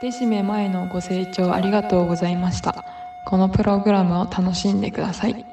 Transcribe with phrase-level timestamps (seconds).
[0.00, 2.84] デシメ前のご清聴ありがとうございました。
[3.24, 5.44] このプログラムを楽しんでください。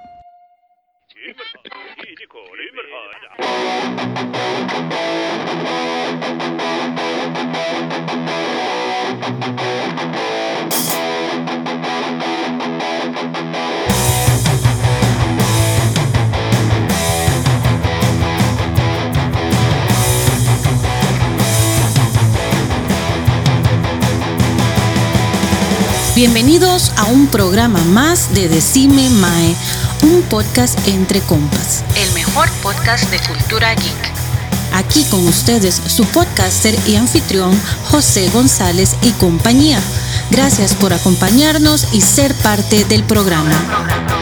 [26.15, 29.53] Bienvenidos a un programa más de Decime Mae,
[30.01, 31.83] un podcast entre compas.
[31.97, 34.13] El mejor podcast de cultura geek.
[34.71, 37.51] Aquí con ustedes su podcaster y anfitrión
[37.91, 39.81] José González y compañía.
[40.31, 44.14] Gracias por acompañarnos y ser parte del programa.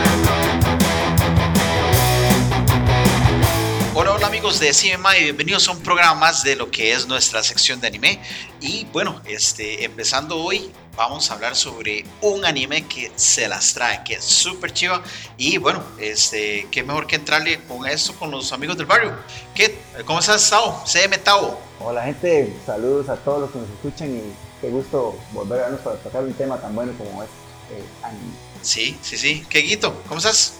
[4.54, 7.80] Amigos de CMA y bienvenidos a un programa más de lo que es nuestra sección
[7.80, 8.20] de anime.
[8.62, 14.04] Y bueno, este, empezando hoy, vamos a hablar sobre un anime que se las trae,
[14.04, 15.02] que es súper chiva.
[15.38, 19.14] Y bueno, este, qué mejor que entrarle con esto con los amigos del barrio.
[19.56, 19.76] ¿Qué?
[20.06, 20.84] ¿Cómo estás, Tao?
[20.86, 21.60] CM Tao.
[21.80, 24.22] Hola gente, saludos a todos los que nos escuchan y
[24.62, 27.30] qué gusto volver a vernos para tocar un tema tan bueno como es
[27.76, 28.34] el anime.
[28.62, 29.46] Sí, sí, sí.
[29.50, 30.04] ¿Qué Guito?
[30.08, 30.54] ¿Cómo estás?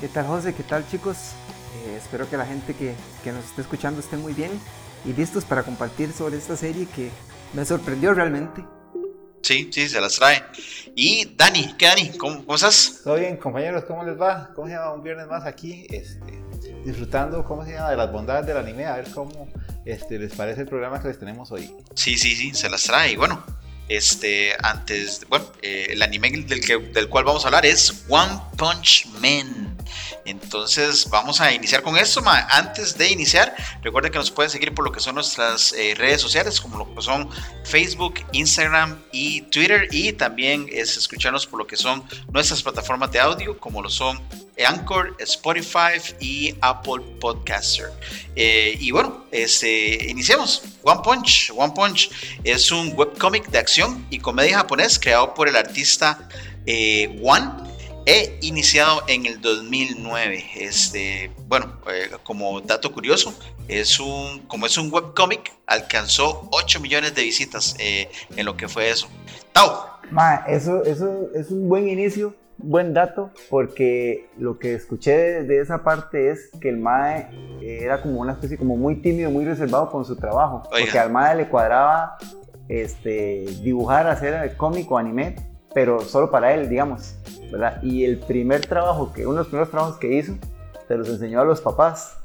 [0.00, 0.54] ¿Qué tal José?
[0.54, 1.16] ¿Qué tal chicos?
[1.76, 4.50] Eh, espero que la gente que, que nos esté escuchando esté muy bien
[5.04, 7.10] y listos para compartir sobre esta serie que
[7.52, 8.64] me sorprendió realmente.
[9.42, 10.42] Sí, sí, se las trae.
[10.96, 12.10] Y Dani, ¿qué Dani?
[12.18, 13.00] ¿Cómo, cómo estás?
[13.04, 14.50] Todo bien, compañeros, ¿cómo les va?
[14.54, 15.86] ¿Cómo se llama un viernes más aquí?
[15.88, 16.42] Este,
[16.84, 17.90] disfrutando, ¿cómo se llama?
[17.90, 19.48] De las bondades del anime, a ver cómo
[19.84, 21.72] este, les parece el programa que les tenemos hoy.
[21.94, 23.12] Sí, sí, sí, se las trae.
[23.12, 23.44] Y bueno,
[23.88, 28.40] este, antes, bueno, eh, el anime del, que, del cual vamos a hablar es One
[28.56, 29.65] Punch Man.
[30.26, 32.20] Entonces vamos a iniciar con esto.
[32.20, 32.46] Ma.
[32.50, 36.20] Antes de iniciar, recuerden que nos pueden seguir por lo que son nuestras eh, redes
[36.20, 37.28] sociales, como lo que son
[37.64, 39.88] Facebook, Instagram y Twitter.
[39.90, 44.20] Y también es escucharnos por lo que son nuestras plataformas de audio, como lo son
[44.64, 47.90] Anchor, Spotify y Apple Podcaster.
[48.34, 50.62] Eh, y bueno, este, iniciemos.
[50.82, 51.52] One Punch.
[51.54, 52.10] One Punch
[52.44, 56.28] es un webcomic de acción y comedia japonés creado por el artista
[56.66, 57.75] eh, One
[58.06, 60.44] he iniciado en el 2009.
[60.56, 63.34] Este, bueno, eh, como dato curioso,
[63.68, 68.68] es un, como es un webcomic, alcanzó 8 millones de visitas eh, en lo que
[68.68, 69.08] fue eso.
[69.52, 69.98] Tao.
[70.10, 75.60] Ma, eso, eso es un buen inicio, buen dato, porque lo que escuché de, de
[75.60, 77.28] esa parte es que el Mae
[77.60, 80.84] era como una especie como muy tímido, muy reservado con su trabajo, Oiga.
[80.84, 82.18] porque al Mae le cuadraba
[82.68, 85.34] este, dibujar, hacer cómic o anime,
[85.76, 87.16] pero solo para él, digamos.
[87.52, 87.82] ¿verdad?
[87.82, 90.32] Y el primer trabajo, que uno de los primeros trabajos que hizo,
[90.88, 92.16] se los enseñó a los papás.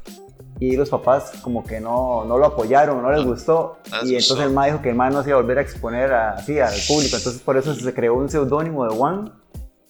[0.58, 3.78] Y los papás como que no, no lo apoyaron, no les gustó.
[3.92, 5.62] les y entonces el ma dijo que el ma no se iba a volver a
[5.64, 7.18] exponer a- así al público.
[7.18, 9.32] Entonces por eso se creó un seudónimo de One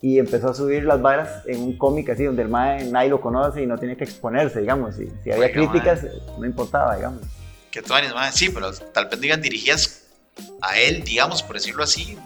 [0.01, 3.21] y empezó a subir las varas en un cómic así donde el ma nadie lo
[3.21, 4.99] conoce y no tiene que exponerse, digamos.
[4.99, 6.03] Y si había Oiga, críticas,
[6.39, 7.21] no importaba, digamos.
[7.69, 10.07] Que tú animas, sí, pero tal vez digan dirigidas
[10.61, 12.17] a él, digamos, por decirlo así,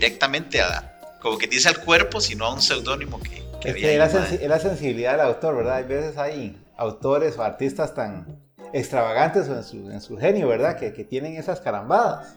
[0.00, 3.82] directamente a, como que dice al cuerpo, sino a un seudónimo que, que Es había
[3.88, 5.76] que es la, sensi- es la sensibilidad del autor, ¿verdad?
[5.76, 8.38] Hay veces hay autores o artistas tan
[8.74, 10.76] extravagantes en su, en su genio, ¿verdad?
[10.78, 12.34] Que, que tienen esas carambadas.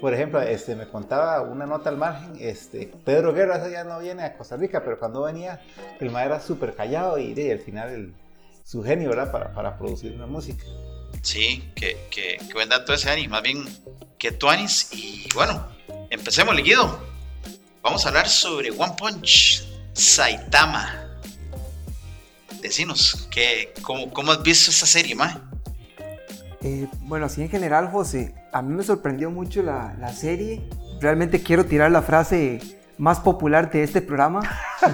[0.00, 3.98] Por ejemplo, este, me contaba una nota al margen, este, Pedro Guerra, ese ya no
[4.00, 5.60] viene a Costa Rica, pero cuando venía,
[6.00, 8.14] el ma era súper callado y, y al final el-
[8.64, 9.30] su genio, ¿verdad?
[9.30, 10.64] Para, para producir una música.
[11.22, 13.28] Sí, que, que, que buen dato ese, Ani.
[13.28, 13.64] Más bien
[14.18, 14.88] que tú, Anis.
[14.92, 15.66] Y bueno,
[16.14, 16.98] empecemos, Guido.
[17.82, 21.08] Vamos a hablar sobre One Punch Saitama.
[22.62, 25.50] Decinos, ¿qué, cómo, ¿cómo has visto esta serie, ma?
[26.62, 30.66] Eh, bueno, así en general José, a mí me sorprendió mucho la, la serie.
[31.00, 32.60] Realmente quiero tirar la frase
[32.96, 34.40] más popular de este programa.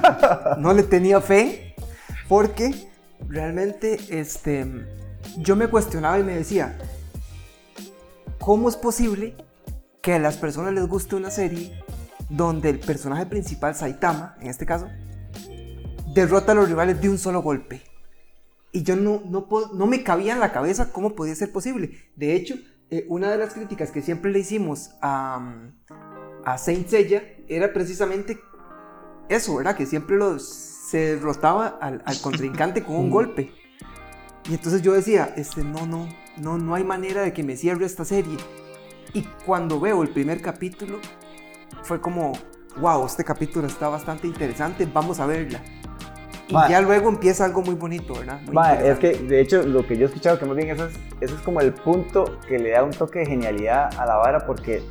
[0.58, 1.76] no le tenía fe
[2.28, 2.88] porque
[3.28, 4.66] realmente este,
[5.36, 6.78] yo me cuestionaba y me decía,
[8.38, 9.36] ¿cómo es posible
[10.02, 11.72] que a las personas les guste una serie
[12.28, 14.88] donde el personaje principal, Saitama, en este caso,
[16.14, 17.82] derrota a los rivales de un solo golpe?
[18.72, 21.98] Y yo no, no, me cabía en la cabeza cómo podía ser posible.
[22.14, 22.54] De hecho,
[22.90, 25.70] eh, una de las críticas que siempre le hicimos a,
[26.44, 28.38] a Saint Seiya era precisamente
[29.28, 29.76] eso, ¿verdad?
[29.76, 33.52] Que siempre los, se derrotaba al, al contrincante con un golpe.
[34.48, 37.86] Y entonces yo decía, este, no, no, no, no hay manera de que me cierre
[37.86, 38.36] esta serie.
[39.12, 40.98] Y cuando veo el primer capítulo,
[41.82, 42.32] fue como,
[42.80, 45.60] wow, este capítulo está bastante interesante, vamos a verla.
[46.48, 48.40] Y ya luego empieza algo muy bonito, ¿verdad?
[48.42, 50.94] Muy es que de hecho lo que yo he escuchado que más bien eso es,
[51.20, 54.46] eso es como el punto que le da un toque de genialidad a la vara
[54.46, 54.82] porque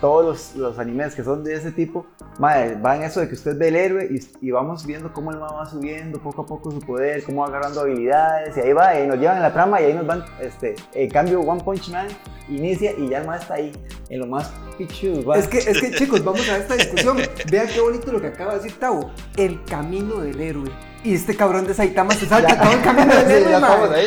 [0.00, 2.06] todos los, los animes que son de ese tipo,
[2.38, 5.30] mae, va en eso de que usted ve el héroe y, y vamos viendo cómo
[5.30, 8.72] el mae va subiendo poco a poco su poder, cómo va agarrando habilidades, y ahí
[8.72, 11.62] va, y nos llevan en la trama y ahí nos van, este, en cambio One
[11.64, 12.08] Punch Man
[12.48, 13.72] inicia y ya el mae está ahí,
[14.10, 15.38] en lo más pichudo, va.
[15.38, 17.16] Es que, es que chicos, vamos a esta discusión.
[17.50, 19.10] Vean qué bonito lo que acaba de decir Tavo.
[19.36, 20.70] El camino del héroe.
[21.02, 24.06] Y este cabrón de Saitama se salta todo el camino del Sí, héroe, estamos ahí.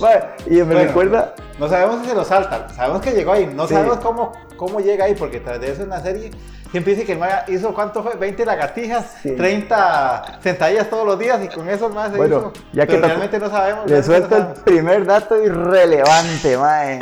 [0.00, 0.80] Mae, y me Bueno.
[0.80, 3.74] recuerda, No sabemos si se lo salta, sabemos que llegó ahí, no Sí.
[3.74, 6.30] sabemos cómo, cómo llega ahí, porque tras de eso en la serie
[6.70, 8.14] siempre dice que el Maya hizo, ¿cuánto fue?
[8.16, 9.32] 20 lagartijas, Sí.
[9.36, 12.52] 30 sentadillas todos los días y con eso el más se Bueno, hizo.
[12.72, 13.90] ya que Pero realmente no sabemos.
[13.90, 16.98] le suelto no el primer dato irrelevante, mae.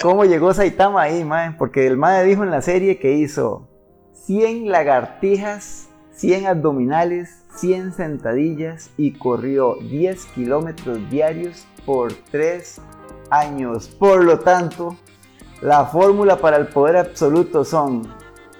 [0.00, 1.50] ¿Cómo llegó Saitama ahí, mae?
[1.58, 3.66] Porque el mae dijo en la serie que hizo
[4.26, 12.80] 100 lagartijas, 100 abdominales, 100 sentadillas y corrió 10 kilómetros diarios por 3
[13.30, 13.88] años.
[13.88, 14.96] Por lo tanto,
[15.60, 18.06] la fórmula para el poder absoluto son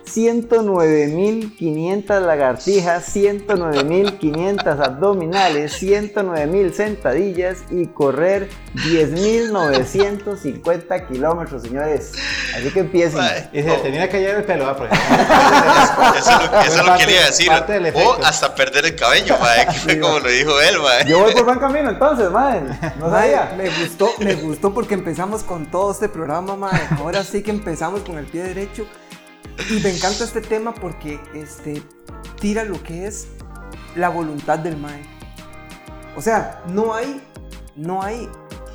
[0.08, 12.12] 109.500 lagartijas, 109.500 abdominales, 109.000 sentadillas y correr 10.950 kilómetros, señores.
[12.56, 13.18] Así que empiecen.
[13.20, 13.48] Mae.
[13.52, 14.76] Y se tenía que caer el pelo, ¿ah?
[14.76, 14.94] Porque-
[16.18, 17.50] Eso es lo, eso es lo parte- que le iba a decir.
[18.04, 21.04] O hasta perder el cabello, mae, que fue Sí, como lo dijo él, mae.
[21.06, 22.60] Yo voy por buen camino entonces, madre.
[22.98, 23.54] No Mae, sabía.
[23.56, 26.80] me gustó, me gustó porque empezamos con todo este programa, mae.
[26.98, 28.86] Ahora sí que empezamos con el pie derecho.
[29.70, 31.82] Y me encanta este tema porque este,
[32.40, 33.28] tira lo que es
[33.96, 35.02] la voluntad del mae.
[36.16, 37.20] O sea, no hay,
[37.76, 38.28] no hay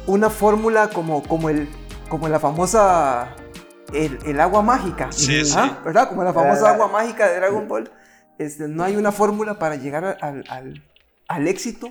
[0.07, 1.69] una fórmula como, como, el,
[2.09, 3.35] como la famosa
[3.93, 5.11] el, el agua mágica.
[5.11, 5.55] Sí, sí.
[5.57, 5.79] ¿Ah?
[5.83, 6.09] ¿Verdad?
[6.09, 7.91] Como la famosa agua mágica de Dragon Ball.
[8.39, 10.83] Este, no hay una fórmula para llegar al, al-
[11.27, 11.89] al éxito,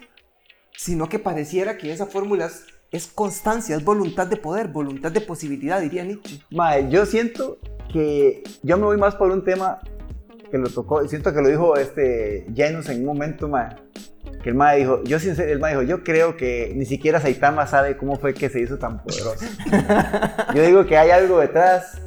[0.76, 5.22] sino que pareciera que esa fórmula es, es constancia, es voluntad de poder, voluntad de
[5.22, 6.42] posibilidad, diría Nietzsche.
[6.50, 7.58] Mae, yo siento
[7.90, 9.80] que yo me voy más por un tema
[10.50, 13.70] que lo tocó, siento que lo dijo este Janus en un momento, mae,
[14.42, 17.66] que el mae dijo, yo sincero, el mae dijo, yo creo que ni siquiera Saitama
[17.66, 19.46] sabe cómo fue que se hizo tan poderoso.
[20.54, 21.98] yo digo que hay algo detrás,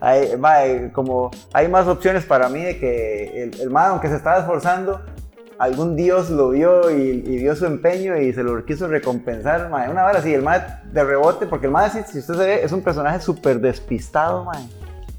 [0.00, 4.14] hay, mae, como hay más opciones para mí de que el, el mae, aunque se
[4.14, 5.02] estaba esforzando,
[5.58, 9.90] algún dios lo vio y, y vio su empeño y se lo quiso recompensar, mae.
[9.90, 10.62] Una vara así, el mae
[10.92, 14.44] de rebote, porque el mae, si, si usted se ve, es un personaje súper despistado,
[14.44, 14.66] mae.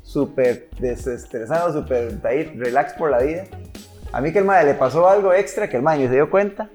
[0.04, 3.44] Súper desestresado, súper ahí, relax por la vida.
[4.12, 6.30] A mí que el mae le pasó algo extra que el mae ni se dio
[6.30, 6.70] cuenta.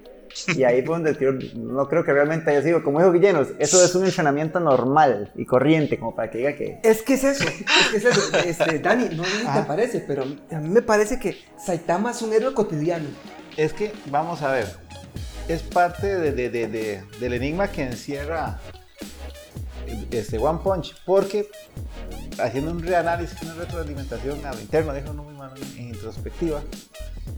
[0.56, 3.48] Y ahí fue donde el tío, no creo que realmente haya sido, como dijo Guillenos,
[3.60, 6.80] eso es un entrenamiento normal y corriente, como para que diga que...
[6.82, 8.36] Es que es eso, es que es eso.
[8.38, 9.64] Este, Dani, no sé si te Ah.
[9.66, 13.06] parece, pero a mí me parece que Saitama es un héroe cotidiano.
[13.56, 14.66] Es que, vamos a ver,
[15.48, 18.58] es parte de- de- de- de- del enigma que encierra
[20.10, 21.48] este One Punch, porque
[22.42, 26.62] haciendo un reanálisis, una retroalimentación a lo interno, dejo uno muy mal en introspectiva,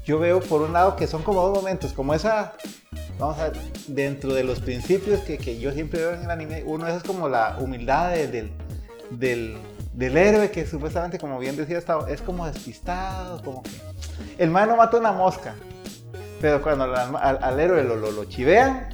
[0.07, 2.55] yo veo por un lado que son como dos momentos, como esa,
[3.19, 3.59] vamos a ver,
[3.89, 7.29] dentro de los principios que, que yo siempre veo en el anime, uno es como
[7.29, 8.51] la humildad de- del,
[9.11, 9.59] del,
[9.93, 13.71] del héroe que supuestamente, como bien decía, es como despistado, como que...
[14.39, 15.55] El man no mata una mosca,
[16.41, 18.89] pero cuando al, al- al héroe lo, lo, lo chivean,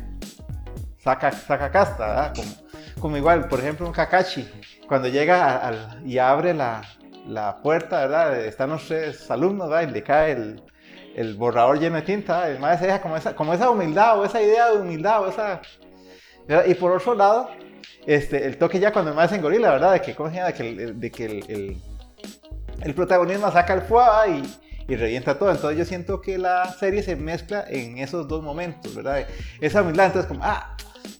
[0.99, 2.33] saca, saca casta, ¿verdad?
[2.35, 2.53] Como,
[3.00, 4.49] como igual, por ejemplo, un Kakashi,
[4.89, 6.83] cuando llega al- y abre la,
[7.27, 8.41] la puerta, ¿verdad?
[8.41, 9.89] Están los tres alumnos, ¿verdad?
[9.89, 10.63] Y le cae el,
[11.17, 14.41] el borrador lleno de tinta, el maestro deja como esa, como esa humildad o esa
[14.41, 15.61] idea de humildad o esa...
[16.46, 16.65] ¿verdad?
[16.67, 17.51] Y por otro lado,
[18.06, 19.93] este, el toque ya cuando el maestro en gorila, ¿verdad?
[19.93, 20.49] De que, ¿cómo se llama?
[20.49, 21.82] De que el, de que el, el,
[22.82, 24.27] el protagonismo saca el ¿verdad?
[24.29, 24.43] y,
[24.89, 25.51] y revienta todo.
[25.51, 29.27] Entonces yo siento que la serie se mezcla en esos dos momentos, ¿verdad?
[29.60, 30.77] Esa humildad, entonces como, ah,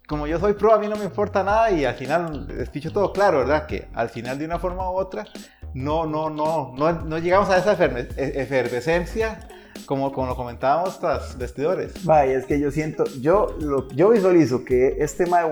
[0.07, 2.93] como yo soy pro, a mí no me importa nada y al final les dicho
[2.93, 3.67] todo claro, ¿verdad?
[3.67, 5.27] Que al final de una forma u otra
[5.75, 9.49] no, no, no, no, no llegamos a esa e- efervescencia
[9.87, 12.05] como, como lo comentábamos tras vestidores.
[12.05, 13.57] Vaya, es que yo siento, yo,
[13.95, 15.45] yo visualizo que este Mae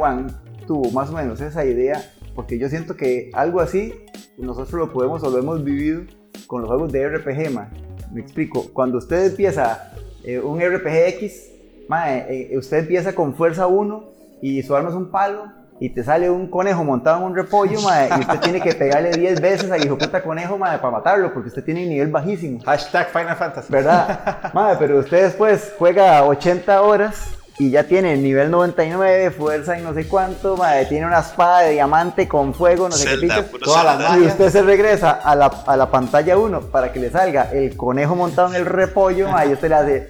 [0.66, 4.04] tuvo más o menos esa idea, porque yo siento que algo así
[4.36, 6.02] nosotros lo podemos o lo hemos vivido
[6.46, 7.89] con los juegos de RPG, mae.
[8.12, 9.92] Me explico, cuando usted empieza
[10.24, 11.50] eh, un RPG X,
[11.88, 14.04] mae, eh, usted empieza con fuerza 1
[14.42, 15.44] y su arma es un palo.
[15.82, 19.12] Y te sale un conejo montado en un repollo, mae, y usted tiene que pegarle
[19.12, 22.60] 10 veces al hijo puta conejo, mae, para matarlo, porque usted tiene un nivel bajísimo.
[22.64, 23.72] Hashtag Final Fantasy.
[23.72, 24.50] ¿Verdad?
[24.54, 29.92] Madre, pero usted después juega 80 horas y ya tiene nivel 99, fuerza y no
[29.92, 33.28] sé cuánto, madre, tiene una espada de diamante con fuego, no sé qué.
[33.62, 34.18] Todas las Zelda.
[34.18, 37.76] Y usted se regresa a la, a la pantalla 1 para que le salga el
[37.76, 40.08] conejo montado en el repollo, madre, y usted le hace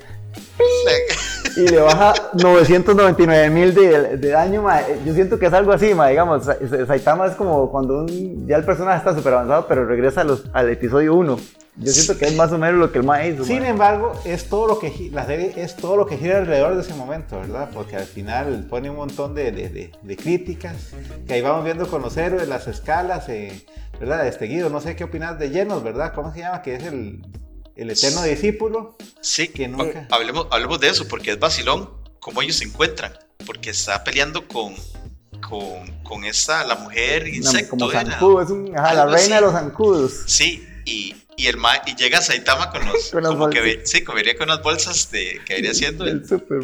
[1.57, 5.01] y le baja 999 mil de, de, daño, mae.
[5.05, 6.11] Yo siento que es algo así, mae.
[6.11, 6.49] Digamos,
[6.87, 10.45] Saitama es como cuando un, ya el personaje está súper avanzado, pero regresa a los,
[10.53, 11.37] al episodio 1.
[11.77, 13.45] Yo siento que es más o menos lo que el mae hizo.
[13.45, 16.83] Sin embargo, es todo lo que la serie es todo lo que gira alrededor de
[16.83, 17.71] ese momento, ¿verdad?
[17.73, 20.77] Porque al final pone un montón de, de, de críticas
[21.27, 23.65] que ahí vamos viendo con los héroes, las escalas, eh,
[23.99, 24.27] ¿verdad?
[24.27, 26.13] Este Guido, no sé qué opinas de Llenos, ¿verdad?
[26.15, 26.61] ¿Cómo se llama?
[26.61, 27.23] Que es el,
[27.77, 28.97] el eterno discípulo.
[29.21, 30.07] Sí, que nunca...
[30.11, 31.89] hablemos, hablemos de eso, porque es vacilón
[32.21, 33.13] cómo ellos se encuentran,
[33.47, 34.75] porque está peleando con,
[35.49, 37.71] con, con esta, la mujer insecto.
[37.71, 40.13] como zancudo, es un, ajá, la reina de los zancudos.
[40.27, 44.37] Sí, y, y, el ma, y llega Saitama con los, con como que, sí, comería
[44.37, 46.05] con unas bolsas de, que venía haciendo.
[46.07, 46.61] El, super,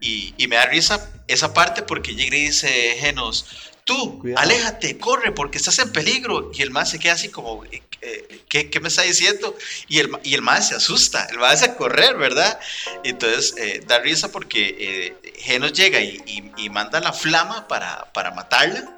[0.00, 2.68] y, y, me da risa esa parte porque llega y dice,
[3.00, 3.46] Genos,
[3.84, 6.50] tú, aléjate, corre, porque estás en peligro.
[6.54, 9.56] Y el más se queda así como, eh, eh, ¿qué, ¿qué, me está diciendo?
[9.88, 12.60] Y el, y el más se asusta, el más a correr, ¿verdad?
[13.04, 18.97] Entonces eh, da risa porque Genos llega y, y, manda la flama para, para matarla.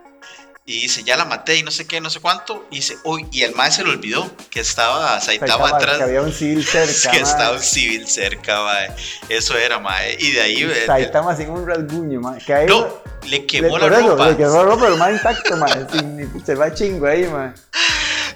[0.67, 2.67] Y dice, ya la maté y no sé qué, no sé cuánto.
[2.71, 5.97] Y dice, uy, y el más se lo olvidó que estaba Saitama, atrás.
[5.97, 7.11] Que había un civil cerca.
[7.11, 8.93] que estaba un civil cerca, mae.
[9.29, 10.17] Eso era, mae.
[10.21, 10.73] Y de ahí.
[10.87, 12.40] Saitama sin un rasguño, mae.
[12.45, 12.87] Que ahí, no,
[13.26, 14.29] le quemó la ropa.
[14.29, 15.87] le quemó la ropa, pero más intacto, mae.
[16.45, 17.52] se va chingo ahí, mae.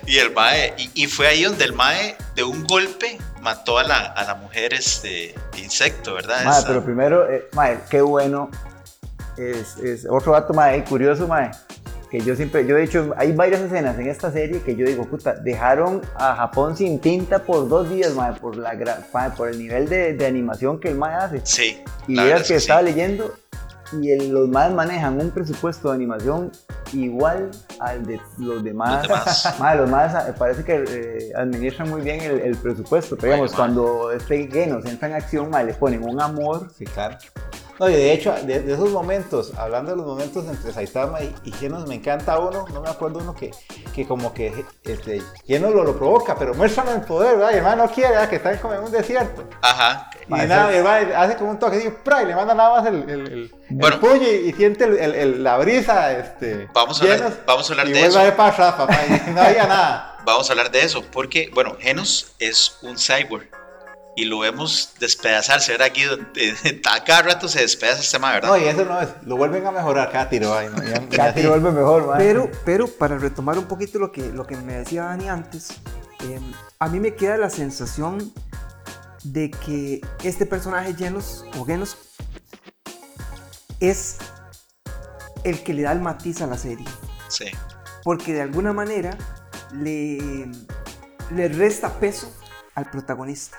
[0.07, 3.97] Y el mae, y, fue ahí donde el mae, de un golpe, mató a la,
[3.99, 6.45] a la mujer este, insecto, ¿verdad?
[6.45, 8.51] Mae, pero primero, eh, mae, qué bueno.
[9.39, 11.53] Es, es otro dato, mae, curioso, mae
[12.15, 15.05] que yo siempre, yo he dicho, hay varias escenas en esta serie que yo digo,
[15.05, 18.71] puta, dejaron a Japón sin tinta por dos días, mae, por, la,
[19.37, 21.41] por el nivel de, de, animación que el mae hace.
[21.43, 21.83] Sí.
[22.07, 23.35] Y era que, estaba leyendo
[24.01, 26.53] y el, los más manejan un presupuesto de animación
[26.93, 29.09] igual al de los demás.
[29.09, 33.17] Los demás, los más eh, parece que eh, administran muy bien el, el presupuesto.
[33.17, 36.71] Pero digamos, cuando este Genos entra en acción, mae, le ponen un amor.
[36.79, 37.19] Sí, claro.
[37.79, 41.53] No, y de hecho, de, esos momentos, hablando de los momentos entre Saitama y, y
[41.53, 43.51] Genos, me encanta uno, no me acuerdo uno que,
[43.95, 47.53] que como que este, Genos lo, lo provoca, pero muéstrame el poder, ¿verdad?
[47.53, 48.29] Y el no quiere, ¿verdad?
[48.29, 49.45] Que está como en un desierto.
[49.61, 50.11] Ajá.
[50.29, 53.21] Y nada, el hace como un toque, y, y le manda nada más el, el,
[53.33, 56.13] el, bueno, puño y, siente el, la brisa.
[56.13, 58.27] Este, vamos, a hablar, vamos a hablar de eso.
[58.27, 60.11] Y para atrás, papá, y no había nada.
[60.25, 63.47] Vamos a hablar de eso, porque, bueno, Genos es un cyborg
[64.17, 65.89] y lo vemos despedazarse, ¿verdad?
[65.89, 66.03] Aquí
[66.91, 68.51] a cada rato se despedaza este tema, ¿verdad?
[68.51, 70.55] No, y eso no es, lo vuelven a mejorar cada tiro.
[70.55, 71.09] Ay, ¿no?
[71.11, 72.19] cada tiro vuelve mejor, man.
[72.19, 75.71] Pero, pero para retomar un poquito lo que, lo que me decía Dani antes,
[76.21, 76.41] eh,
[76.79, 78.33] a mí me queda la sensación
[79.25, 81.97] de que este personaje Genos, o Genos,
[83.81, 84.19] es
[85.43, 86.87] el que le da el matiz a la serie.
[87.29, 87.47] Sí.
[88.05, 89.17] Porque de alguna manera
[89.73, 90.47] le,
[91.31, 92.33] le resta peso
[92.75, 93.57] al protagonista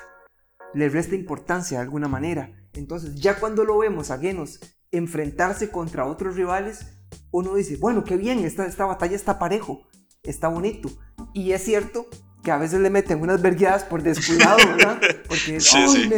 [0.73, 2.51] le resta importancia de alguna manera.
[2.73, 4.59] Entonces, ya cuando lo vemos a Genos
[4.91, 6.85] enfrentarse contra otros rivales,
[7.31, 9.87] uno dice, bueno, qué bien, esta, esta batalla está parejo,
[10.23, 10.89] está bonito.
[11.33, 12.07] Y es cierto
[12.43, 15.01] que a veces le meten unas vergueadas por descuidado, ¿verdad?
[15.27, 16.09] Porque sí,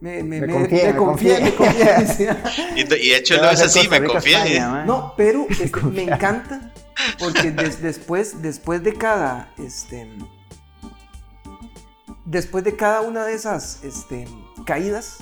[0.00, 4.84] Me, me, me, confía, me confía, me y, de hecho no es así, me confía.
[4.84, 6.72] no, pero este, me encanta
[7.18, 10.08] porque después, después de cada, este,
[12.24, 14.26] después de cada una de esas este,
[14.64, 15.18] caídas,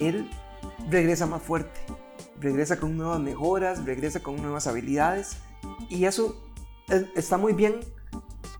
[0.00, 0.30] él
[0.90, 1.80] regresa más fuerte,
[2.40, 5.36] regresa con nuevas mejoras, regresa con nuevas habilidades
[5.88, 6.42] y eso
[7.14, 7.80] está muy bien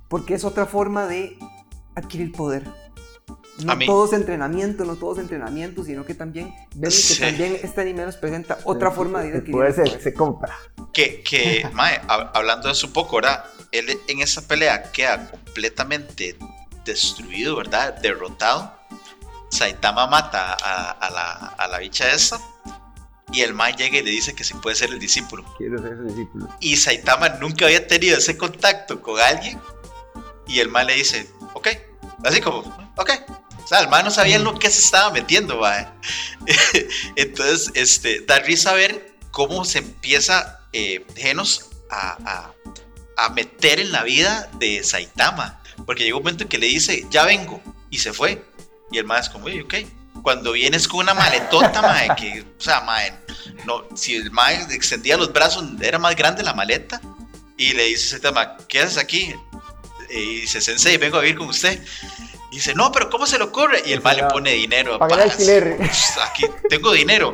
[0.09, 1.39] porque es otra forma de
[1.95, 2.65] adquirir poder.
[3.65, 7.81] No todo es entrenamiento, no todo es entrenamiento, sino que también vemos que también este
[7.83, 9.75] anime nos presenta otra forma de adquirir poder.
[9.75, 10.57] Se, se compra.
[10.93, 16.37] Que, que mae, hablando de eso un poco, ahora, él en esa pelea queda completamente
[16.85, 17.95] destruido, ¿verdad?
[18.01, 18.79] Derrotado.
[19.51, 22.41] Saitama mata a, la, a la bicha esa.
[23.33, 25.45] Y el Mai llega y le dice que se puede ser el discípulo.
[25.57, 26.49] Quiero ser ese discípulo.
[26.61, 29.59] Y Saitama nunca había tenido ese contacto con alguien.
[30.47, 31.69] Y el Mai le dice, ok.
[32.25, 32.59] Así como,
[32.97, 33.11] ok.
[33.65, 35.95] O sea, el Mai no sabía en lo que se estaba metiendo, ¿va?
[37.17, 42.53] Entonces, este, da risa ver cómo se empieza eh, Genos a, a,
[43.17, 45.62] a meter en la vida de Saitama.
[45.87, 47.61] Porque llegó un momento en que le dice, ya vengo,
[47.91, 48.45] y se fue.
[48.91, 49.75] Y el maestro es como, ok.
[50.23, 53.13] Cuando vienes con una maletota, mae, que, o sea, mae,
[53.67, 57.01] no, si el mae extendía los brazos, era más grande la maleta.
[57.57, 58.21] Y le dice,
[58.69, 59.35] ¿qué haces aquí?
[60.11, 61.81] Y dice, Sensei, vengo a vivir con usted.
[62.51, 63.83] Y dice, no, pero ¿cómo se le ocurre?
[63.87, 64.99] Y el mae le pone dinero.
[64.99, 65.79] Para alquiler.
[66.23, 67.33] Aquí tengo dinero.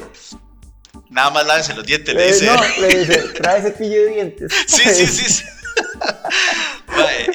[1.10, 2.46] Nada más lávese los dientes, le eh, dice.
[2.46, 4.52] No, le dice, trae cepillo de dientes.
[4.66, 5.24] Sí, sí, sí.
[5.28, 5.44] sí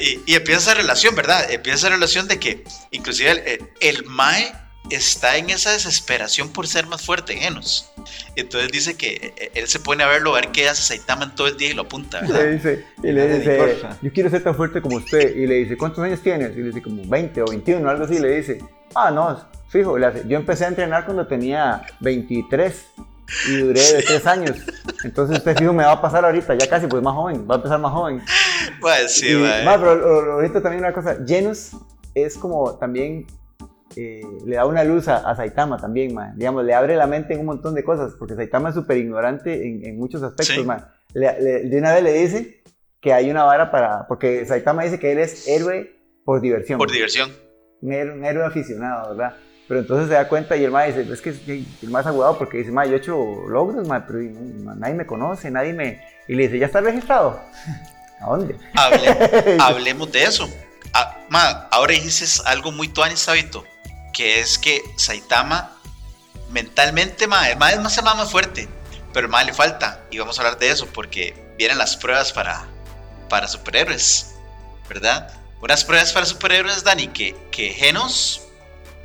[0.00, 1.50] y, empieza esa relación, ¿verdad?
[1.50, 4.52] Empieza esa relación de que inclusive el, Mae
[4.90, 7.90] está en esa desesperación por ser más fuerte en Genos.
[8.36, 11.34] Entonces dice que eh, él se pone a verlo, a ver qué hace Saitama en
[11.34, 12.40] todo el día y lo apunta, ¿verdad?
[12.40, 15.34] Le dice, y le dice, yo quiero ser tan fuerte como usted.
[15.36, 16.52] Y le dice, ¿cuántos años tienes?
[16.56, 18.16] Y le dice, como 20 o 21, algo así.
[18.16, 18.58] Y le dice,
[18.94, 19.98] ah, no, fijo.
[19.98, 22.86] Le hace, yo empecé a entrenar cuando tenía 23
[23.48, 24.56] y duré de 3 años.
[25.04, 27.56] Entonces usted fijo me va a pasar ahorita, ya casi, pues más joven, va a
[27.56, 28.22] empezar más joven.
[28.80, 31.72] Mae, sí, Y, ma, pero ahorita también una cosa, Genus
[32.14, 33.26] es como también
[33.96, 36.32] eh, le da una luz a, a Saitama también, ma.
[36.36, 39.66] digamos, le abre la mente en un montón de cosas, porque Saitama es súper ignorante
[39.68, 40.64] en, en muchos aspectos, Sí.
[40.64, 40.92] ma.
[41.12, 42.62] Le- le- de una vez le dice
[43.00, 46.90] que hay una vara para, porque Saitama dice que él es héroe por diversión, Por
[46.90, 47.30] diversión.
[47.82, 49.36] un, héroe, un héroe aficionado, ¿verdad?
[49.74, 51.30] Pero entonces se da cuenta y el ma dice, es que
[51.82, 53.16] el más agudado porque dice, ma, yo he hecho
[53.48, 56.00] logros, ma, pero nadie me conoce, nadie me...
[56.28, 57.42] Y le dice, ¿ya está registrado?
[58.20, 58.56] ¿A dónde?
[58.74, 60.48] Hable- hablemos de eso.
[60.92, 63.64] Ah, ma, ahora dices algo muy tuanis, Sabito,
[64.12, 65.76] que es que Saitama
[66.50, 68.68] mentalmente, ma, el ma es más, el ma más fuerte,
[69.12, 72.64] pero ma le falta, y vamos a hablar de eso, porque vienen las pruebas para,
[73.28, 74.36] para superhéroes,
[74.88, 75.32] ¿verdad?
[75.60, 78.40] Unas pruebas para superhéroes, Dani, que, que Genos,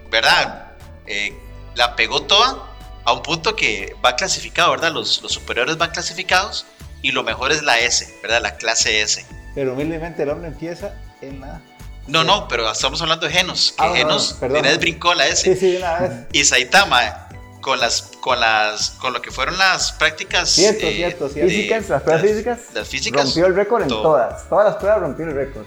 [0.10, 0.72] ¿verdad?
[1.06, 1.34] Eh,
[1.76, 2.66] la pegó toda
[3.06, 4.92] a un punto que va clasificado, ¿verdad?
[4.92, 6.66] Los, los superhéroes van clasificados
[7.02, 8.42] y lo mejor es la S, ¿verdad?
[8.42, 9.26] La clase S.
[9.56, 11.62] Pero humildemente el hombre empieza en la...
[12.08, 13.74] No, no, pero estamos hablando de Genos.
[13.78, 14.60] Que Ah, no, no, Genos, perdón.
[14.60, 15.44] Inés brincó la S.
[15.54, 16.12] Sí, sí, una vez.
[16.34, 17.28] Y Saitama,
[17.62, 20.50] con las, con las, con lo que fueron las prácticas.
[20.50, 21.48] Cierto, cierto, cierto.
[21.52, 23.24] de- Físicas, las pruebas las- físicas, Las físicas.
[23.26, 24.02] rompió el récord en todo.
[24.02, 25.66] todas, todas las pruebas rompió el récord.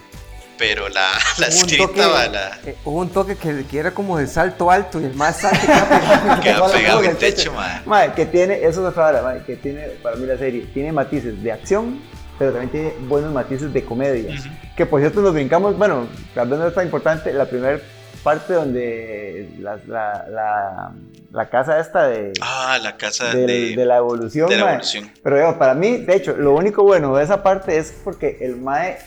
[0.64, 3.90] Pero la, la Hubo escrita, toque- va, la, eh, hubo un toque que, que era
[3.90, 6.70] como de salto alto y el más salto queda pegado.
[6.72, 7.82] pegado en el techo, man.
[7.84, 10.92] Mae, que tiene, eso es otra hora, mae, que tiene, para mí la serie, tiene
[10.92, 12.00] matices de acción,
[12.38, 14.34] pero también tiene buenos matices de comedia.
[14.38, 14.48] Ujú.
[14.76, 17.80] Que por cierto nos brincamos, bueno, tal vez no es tan importante, la primera
[18.22, 20.92] parte donde la, la, la,
[21.32, 25.10] la casa esta de, Ah, la casa del- de, de la evolución, de la evolución.
[25.24, 28.56] Pero digo, para mí, de hecho, lo único bueno de esa parte es porque el
[28.58, 28.98] Mae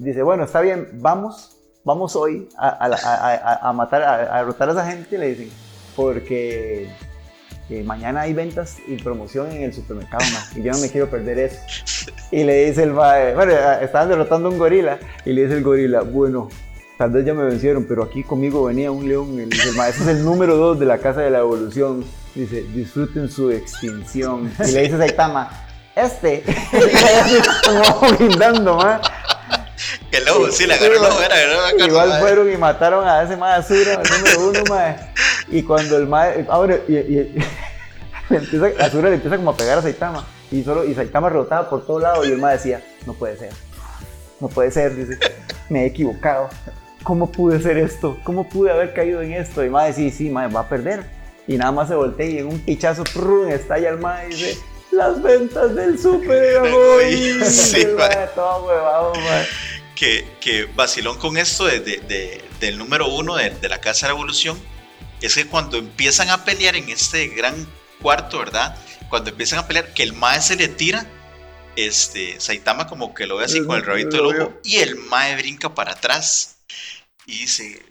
[0.00, 5.28] dice, bueno, está bien, vamos, vamos hoy a, matar, a, derrotar a esa gente, le
[5.28, 5.50] dicen,
[5.94, 6.90] porque
[7.68, 11.08] eh, mañana hay ventas y promoción en el supermercado, mae, y yo no me quiero
[11.10, 11.60] perder eso.
[12.30, 15.62] Y le dice el Mae, bueno, estaban derrotando a un gorila, y le dice el
[15.62, 16.48] gorila, bueno,
[16.96, 19.76] tal vez ya me vencieron, pero aquí conmigo venía un león, y le dice el
[19.76, 24.50] Mae, es el número dos de la Casa de la Evolución, dice, disfruten su extinción.
[24.66, 25.50] Y le dice Saitama,
[25.94, 26.42] este,
[27.66, 29.00] como brindando, mae.
[30.12, 33.36] El lobo, sí, le agarró el lobo, era, era Igual fueron y mataron a ese
[33.36, 34.96] mae Azura, el número uno, mae.
[35.48, 37.44] Y cuando el mae, ahora, y, y-
[38.30, 40.26] le empieza, Azura le empieza como a pegar a Saitama.
[40.50, 43.50] Y, solo, y Saitama rebotaba por todos lados y el mae decía, no puede ser.
[44.40, 45.18] No puede ser, dice,
[45.68, 46.48] me he equivocado.
[47.04, 48.18] ¿Cómo pude hacer esto?
[48.24, 49.62] ¿Cómo pude haber caído en esto?
[49.62, 51.04] Y el mae, sí, sí, mae, va a perder.
[51.46, 54.58] Y nada más se voltea y en un pichazo, prrr, estalla el mae y dice,
[54.90, 57.40] las ventas del super eran hoy.
[57.44, 59.46] Sí, mae, todo huevado, mae.
[60.00, 64.06] Que, que vacilón con esto de, de- de- del número uno de, de la Casa
[64.06, 64.58] de la Evolución
[65.20, 67.54] es que cuando empiezan a pelear en este gran
[68.00, 68.74] cuarto, ¿verdad?
[69.10, 71.06] Cuando empiezan a pelear, que el Mae se le tira,
[71.76, 75.36] este, Saitama como que lo ve así con el rabito del ojo y el Mae
[75.36, 76.56] brinca para atrás
[77.26, 77.82] y dice,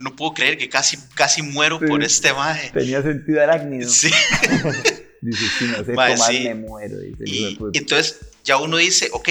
[0.00, 1.86] no puedo creer que casi, casi muero Sí.
[1.86, 2.70] por este Mae.
[2.70, 3.88] Tenía sentido arácnido.
[3.90, 4.10] Sí.
[5.20, 6.40] Dice, si no sé Mae, tomar, sí.
[6.44, 6.98] me muero.
[6.98, 9.28] Dice Y entonces ya uno dice, ok,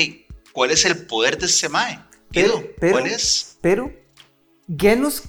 [0.53, 1.99] ¿cuál es el poder de este Mae?
[2.31, 3.57] Pero- pero- ¿cuál es?
[3.61, 3.91] Pero
[4.77, 5.23] Genos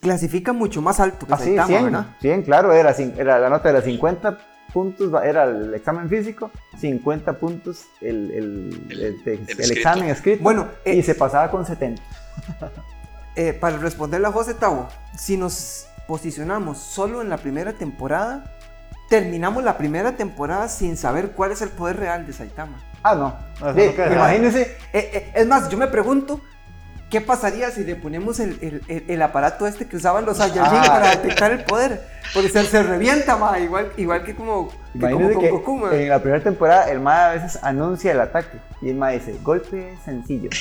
[0.00, 2.06] clasifica mucho más alto que Ah, sí, Saitama, 100, ¿verdad?
[2.20, 4.38] 100, claro, era, la nota era 50
[4.72, 9.72] puntos, era el examen físico, 50 puntos el, el, El- el, te- el el escrito.
[9.74, 10.42] examen escrito.
[10.42, 12.02] Bueno, eh, y se pasaba con 70.
[13.36, 18.54] Eh, para responderle a José Tavo, si nos posicionamos solo en la primera temporada,
[19.10, 22.80] terminamos la primera temporada sin saber cuál es el poder real de Saitama.
[23.04, 23.34] Ah, no.
[23.60, 24.62] No, se imagínense,
[24.92, 26.40] Eh, eh, es más, yo me pregunto,
[27.10, 30.78] ¿qué pasaría si le ponemos el, el- el- el aparato este que usaban los Saiyajin
[30.80, 30.84] Ah.
[30.86, 32.02] para detectar el poder?
[32.32, 35.94] Porque se, se revienta, ma, igual, igual que como, que como con que Goku, ma.
[35.94, 39.36] en la primera temporada el MAE a veces anuncia el ataque y el MAE dice,
[39.42, 40.50] golpe sencillo.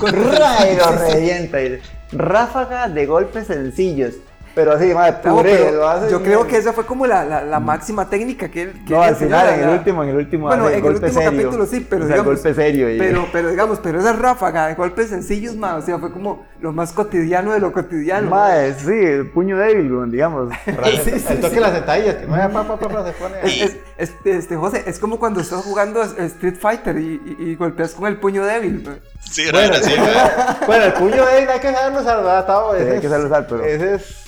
[0.00, 1.60] Y lo revienta.
[1.62, 4.14] Y dice, ráfaga de golpes sencillos.
[4.54, 4.92] Pero así,
[5.24, 6.30] No, puré, lo hace yo bien.
[6.30, 9.14] creo que esa fue como la, la- la máxima técnica que él que No, al
[9.16, 10.46] final, la- en el último, en el último.
[10.48, 11.40] Bueno, en el golpe último serio.
[11.42, 12.90] capítulo sí, pero O sea, digamos- golpe serio.
[12.94, 16.46] y- Pero, pero digamos, pero esa ráfaga de golpes sencillos, ma, o sea, fue como
[16.60, 18.28] lo más cotidiano de lo cotidiano.
[18.30, 20.50] Mae, sí, el puño débil, digamos.
[21.04, 21.60] Sí, sí, el toque sí.
[21.60, 23.34] las detalles, que no pa, pa, pa, pa, se pone.
[23.42, 27.50] Es- es- es- este, José, es como cuando estás jugando a Street Fighter y, y-
[27.50, 28.82] y golpeas con el puño débil.
[29.30, 30.58] Sí, Bueno, ¿verdad?
[30.66, 32.74] bueno, el puño de él hay que saberlo Tavo.
[32.74, 34.27] Sí, ese hay que saberlo usar, pero- Ese es.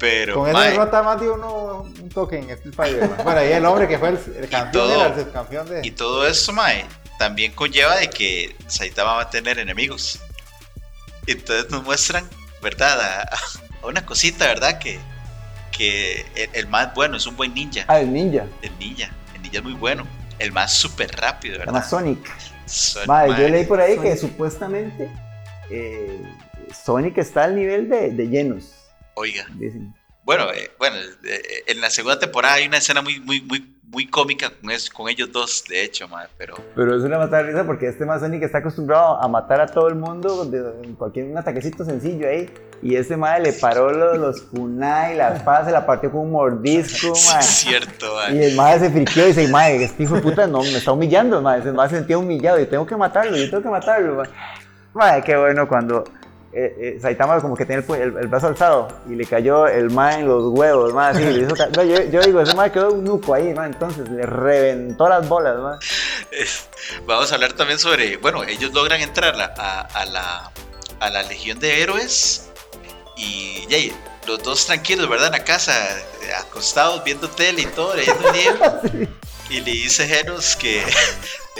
[0.00, 3.08] Pero, Con esa derrota más dio uno un toque en Fighter.
[3.10, 3.22] mae.
[3.22, 5.80] Bueno, y el hombre que fue el, el campeón, todo- el campeón de...
[5.86, 6.86] y todo esto, mae,
[7.18, 10.18] también conlleva de que Saitama va a tener enemigos.
[11.26, 12.26] Entonces nos muestran,
[12.62, 12.98] ¿verdad?
[13.00, 13.36] A,
[13.82, 14.78] a una cosita, ¿verdad?
[14.78, 14.98] Que,
[15.70, 17.84] que el, el más bueno es un buen ninja.
[17.86, 18.46] Ah, el ninja.
[18.62, 19.10] El ninja.
[19.34, 20.06] El ninja es muy bueno.
[20.38, 21.88] El más súper rápido, Se llama ¿verdad?
[21.90, 22.30] Sonic.
[22.64, 24.18] Son- Mae, mae, yo leí por ahí que Sonic.
[24.32, 25.10] supuestamente
[25.70, 26.22] eh,
[26.72, 28.72] Sonic está al nivel de, de llenos.
[29.20, 29.46] Oiga.
[29.54, 29.94] Dicen.
[30.24, 34.06] Bueno, eh, bueno, eh, en la segunda temporada hay una escena muy, muy, muy, muy
[34.08, 37.64] cómica con, es- con ellos dos, de hecho, mae, pero Pero es una matar risa
[37.64, 41.26] porque este más Sonic está acostumbrado a matar a todo el mundo de en cualquier
[41.26, 42.48] un ataquecito sencillo ahí.
[42.82, 46.32] Y este madre le paró los, los kunai, la espada se la partió con un
[46.32, 47.40] mordisco, sí, mae.
[47.40, 48.36] es cierto, mae.
[48.36, 50.92] Y el madre se friqueó y dice, madre, este hijo de puta no, me está
[50.92, 51.60] humillando, madre.
[51.60, 54.30] Ese madre se sentía humillado y tengo que matarlo, yo tengo que matarlo, madre.
[54.94, 56.04] Madre, qué bueno cuando
[56.52, 59.66] eh, eh, Saitama como que tenía el, pu- el- el brazo alzado y le cayó
[59.68, 61.24] el madre en los huevos, madre.
[61.24, 63.70] así, le hizo ca- no, yo, yo digo, ese madre quedó un nuco ahí, madre.
[63.72, 65.86] Entonces le reventó las bolas, madre.
[67.06, 70.50] Vamos a hablar también sobre, bueno, ellos logran entrar a, a- a la,
[71.00, 72.48] a la Legión de Héroes
[73.16, 73.66] y
[74.26, 75.26] los dos tranquilos, ¿verdad?
[75.28, 79.10] En la casa, eh, acostados, viendo tele y todo, leyendo un libro.
[79.50, 80.80] Y le dice Genos que,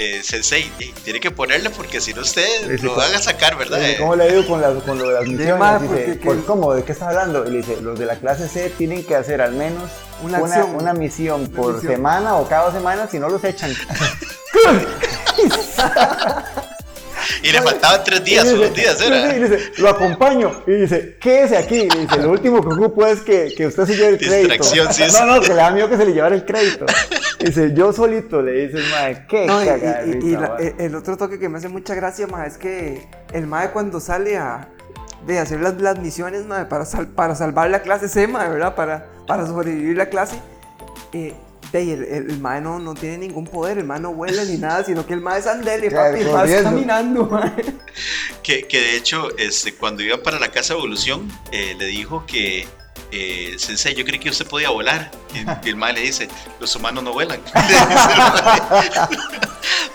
[0.02, 0.70] eh, Sensei,
[1.04, 2.40] tiene que ponerle porque si no sí,
[2.82, 3.78] lo van a sacar, ¿verdad?
[3.78, 5.82] Dice, Eh, ¿Cómo le digo con, las- con lo de las misiones?
[5.82, 6.72] Dice, porque "¿Por ¿cómo?
[6.74, 7.46] ¿De qué estás hablando?
[7.46, 9.90] Y le dice, los de la clase C tienen que hacer al menos
[10.22, 10.74] Una una, acción.
[10.76, 11.92] una misión por misión.
[11.92, 13.72] semana o cada dos semanas, si no los echan.
[17.42, 19.30] y le faltaban tres días dice, dos días, ¿era?
[19.30, 20.62] sí, y dice, lo acompaño.
[20.66, 21.80] Y dice, quédese aquí.
[21.80, 24.64] Y dice, lo último que ocupo es que, que usted se lleve el crédito.
[24.64, 26.86] Sí, no, no, que le da miedo que se le llevara el crédito.
[27.40, 30.40] Y dice, yo solito le dice, madre, qué No, y, cagada de y- y risa,
[30.40, 30.74] la- madre".
[30.78, 34.36] el otro toque que me hace mucha gracia, ma, es que el mae cuando sale
[34.36, 34.68] a
[35.26, 38.74] de hacer las, las misiones, ma, para, sal- para salvar la clase C, ma, ¿verdad?
[38.74, 40.36] Para, para sobrevivir la clase,
[41.12, 41.34] eh,
[41.72, 44.56] de el, el, el mae no, no tiene ningún poder, el mae no huele ni
[44.58, 47.30] nada, sino que el mae es andele, Claro, papi, el mae está caminando.
[48.42, 52.24] Que, que de hecho, este, cuando iban para la casa de evolución, eh, le dijo
[52.26, 52.66] que,
[53.12, 55.10] eh, Sensei, yo creí que usted podía volar.
[55.34, 56.28] Y, y el mae le dice,
[56.58, 57.40] los humanos no vuelan.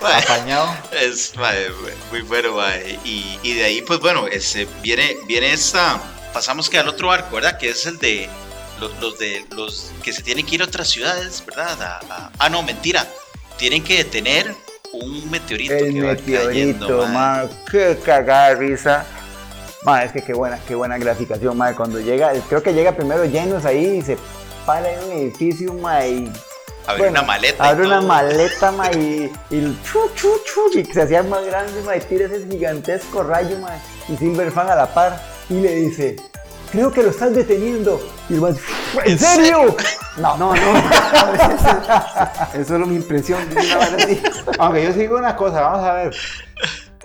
[0.01, 0.73] Apañado.
[1.01, 1.67] es mae,
[2.11, 2.99] muy bueno, mae.
[3.03, 5.99] Y, y de ahí, pues bueno, este, viene, viene esta,
[6.33, 7.57] pasamos que al otro arco, ¿verdad?
[7.57, 8.29] Que es el de
[8.79, 11.81] los, los de los que se tienen que ir a otras ciudades, ¿verdad?
[11.81, 13.05] A- a- ah, no, mentira.
[13.57, 14.53] Tienen que detener
[14.93, 19.05] un meteorito El que va cayendo, meteorito, man, qué cagada de risa.
[19.83, 21.75] Ma, es que qué buena, qué buena graficación, ma.
[21.75, 24.17] Cuando llega, creo que llega primero llenos ahí y se
[24.65, 26.31] para en un edificio, ma, y
[26.87, 27.63] Abre Bueno, una maleta.
[27.69, 31.81] abre una maleta, ma, y, y el chu, chu, chu, y se hacía más grande,
[31.83, 33.69] ma, y tira ese gigantesco rayo, ma,
[34.07, 36.15] y Silver Fan a la par, y le dice,
[36.75, 38.01] creo que lo estás deteniendo.
[38.29, 38.57] Y el ma, ¿en
[39.05, 39.75] ¿En serio?
[40.17, 40.55] No, No, no,
[42.53, 43.39] eso es solo mi impresión.
[44.59, 46.15] Aunque yo sigo una cosa, vamos a ver.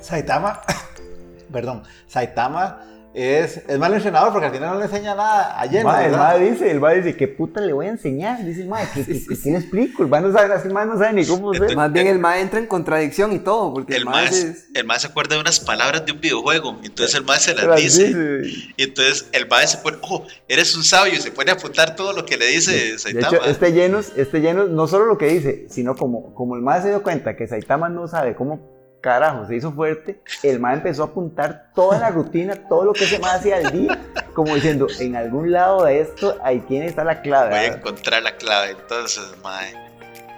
[0.00, 0.60] Saitama,
[1.52, 2.80] perdón, Saitama
[3.12, 6.16] es, es mal entrenador porque al final no le enseña nada a el ¿verdad?
[6.16, 8.44] ma dice, el ma dice, ¿qué puta le voy a enseñar?
[8.44, 10.04] Dice, ma, ¿qué, qué, qué- qué le explico?
[10.04, 11.74] El ma no sabe, el no sabe ni cómo hacer.
[11.74, 14.68] Más bien el mae entra en contradicción y todo, porque el, El es...
[14.74, 17.64] el más se acuerda de unas palabras de un videojuego, entonces el más se las
[17.66, 18.14] Las dice.
[18.14, 18.72] dice.
[18.76, 21.96] Y entonces el mae se pone, oh, eres un sabio, y se pone a apuntar
[21.96, 23.36] todo lo que le dice De Saitama.
[23.38, 26.80] hecho, este llenos, este llenos, no solo lo que dice, sino como, como el ma
[26.80, 31.02] se dio cuenta que Saitama no sabe cómo carajo se hizo fuerte, el ma empezó
[31.02, 33.98] a apuntar toda la rutina, todo lo que ese ma hacía al día,
[34.34, 37.50] como diciendo, en algún lado de esto, ahí tiene está la clave.
[37.50, 39.74] Voy a encontrar la clave, entonces, mae.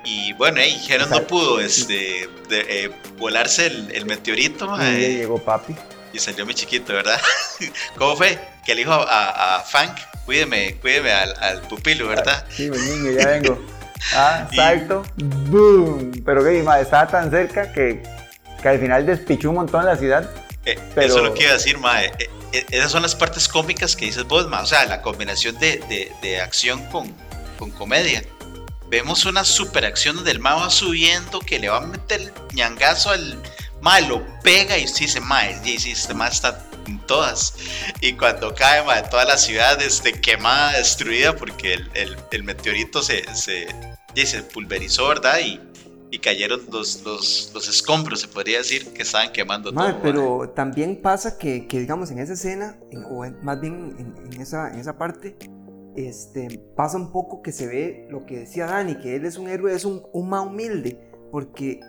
[0.05, 5.01] Y bueno, hey, Genos no pudo este, de- eh, volarse el, el meteorito, Y mae,
[5.03, 5.75] ya llegó papi.
[6.13, 7.19] y salió muy chiquito, ¿verdad?
[7.97, 8.39] ¿Cómo fue?
[8.65, 12.45] Que le dijo a, a Fank, cuídeme, cuídeme al, al pupilo, ¿verdad?
[12.49, 13.59] Sí, mi niño, ya vengo.
[14.17, 15.05] Ah, Y- salto,
[15.49, 16.11] boom.
[16.25, 18.03] Pero que ma, estaba tan cerca que,
[18.63, 20.31] que al final despichó un montón la ciudad.
[20.65, 22.07] Eh, Pero- Eso es lo que iba a decir, mae.
[22.19, 24.63] Eh, eh, esas son las partes cómicas que dices vos, mae.
[24.63, 27.13] O sea, la combinación de, de- de acción con,
[27.59, 28.23] con comedia.
[28.89, 32.33] Vemos una super acción donde el mae va subiendo, que le va a meter el
[32.55, 33.43] ñangazo al
[33.81, 37.55] mae, lo pega y dice, mae, y sí, este mae está en todas.
[38.01, 43.03] Y cuando cae, mae, toda la ciudad este, quemada, destruida, porque el, el- el meteorito
[43.03, 43.67] se, se,
[44.15, 45.39] se pulverizó, ¿verdad?
[45.41, 45.59] Y,
[46.13, 50.03] y cayeron los, los, los escombros, se podría decir, que estaban quemando Mae, todo.
[50.03, 54.33] pero también pasa que, que, digamos, en esa escena, en- o en- más bien en,
[54.33, 55.37] en esa, en esa parte,
[55.97, 59.49] este, pasa un poco que se ve lo que decía Dani, que él es un
[59.49, 61.81] héroe, es un, un más humilde, porque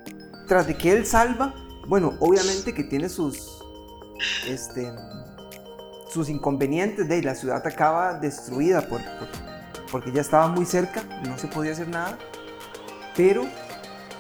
[0.48, 1.54] tras de que él salva,
[1.90, 3.62] bueno, obviamente que tiene sus,
[4.48, 4.90] este,
[6.10, 9.28] sus inconvenientes, de la ciudad acaba destruida por, por-
[9.92, 12.18] porque ya estaba muy cerca, no se podía hacer nada,
[13.18, 13.46] pero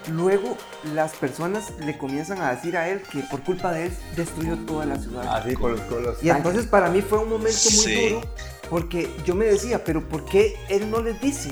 [0.09, 0.57] luego
[0.93, 4.85] las personas le comienzan a decir a él que por culpa de él destruyó toda
[4.85, 5.25] la ciudad.
[5.35, 8.09] Así, con los, con los Y entonces para mí fue un momento muy Sí.
[8.09, 8.21] duro
[8.69, 11.51] porque yo me decía, pero ¿por qué él no les dice?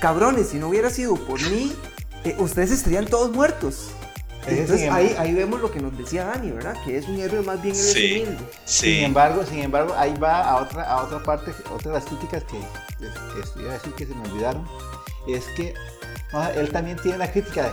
[0.00, 1.72] Cabrones, si no hubiera sido por mí,
[2.24, 3.88] eh, ustedes estarían todos muertos.
[4.46, 6.74] Entonces ahí, ahí vemos lo que nos decía Dani, ¿verdad?
[6.84, 8.22] Que es un héroe más bien Sí.
[8.22, 8.38] humilde.
[8.64, 9.04] Sin Sí.
[9.04, 12.58] embargo, sin embargo, ahí va a otra, a otra parte, otra de las críticas que,
[12.98, 13.04] que,
[13.54, 14.66] que iba a decir que se me olvidaron,
[15.26, 15.74] es que
[16.32, 17.70] ah, él también tiene la crítica de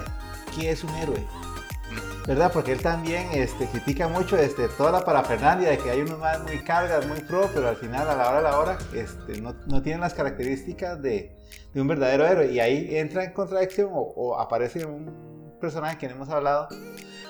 [0.56, 1.24] qué es un héroe,
[2.28, 2.52] ¿verdad?
[2.52, 6.42] Porque él también este, critica mucho este, toda la parafernalia de que hay unos más
[6.44, 9.56] muy cargas, muy pro, pero al final, a la hora de la hora, este, no,
[9.68, 11.36] no tienen las características de,
[11.74, 12.52] de un verdadero héroe.
[12.52, 16.68] Y ahí entra en contradicción o, o aparece un personaje que no hemos hablado,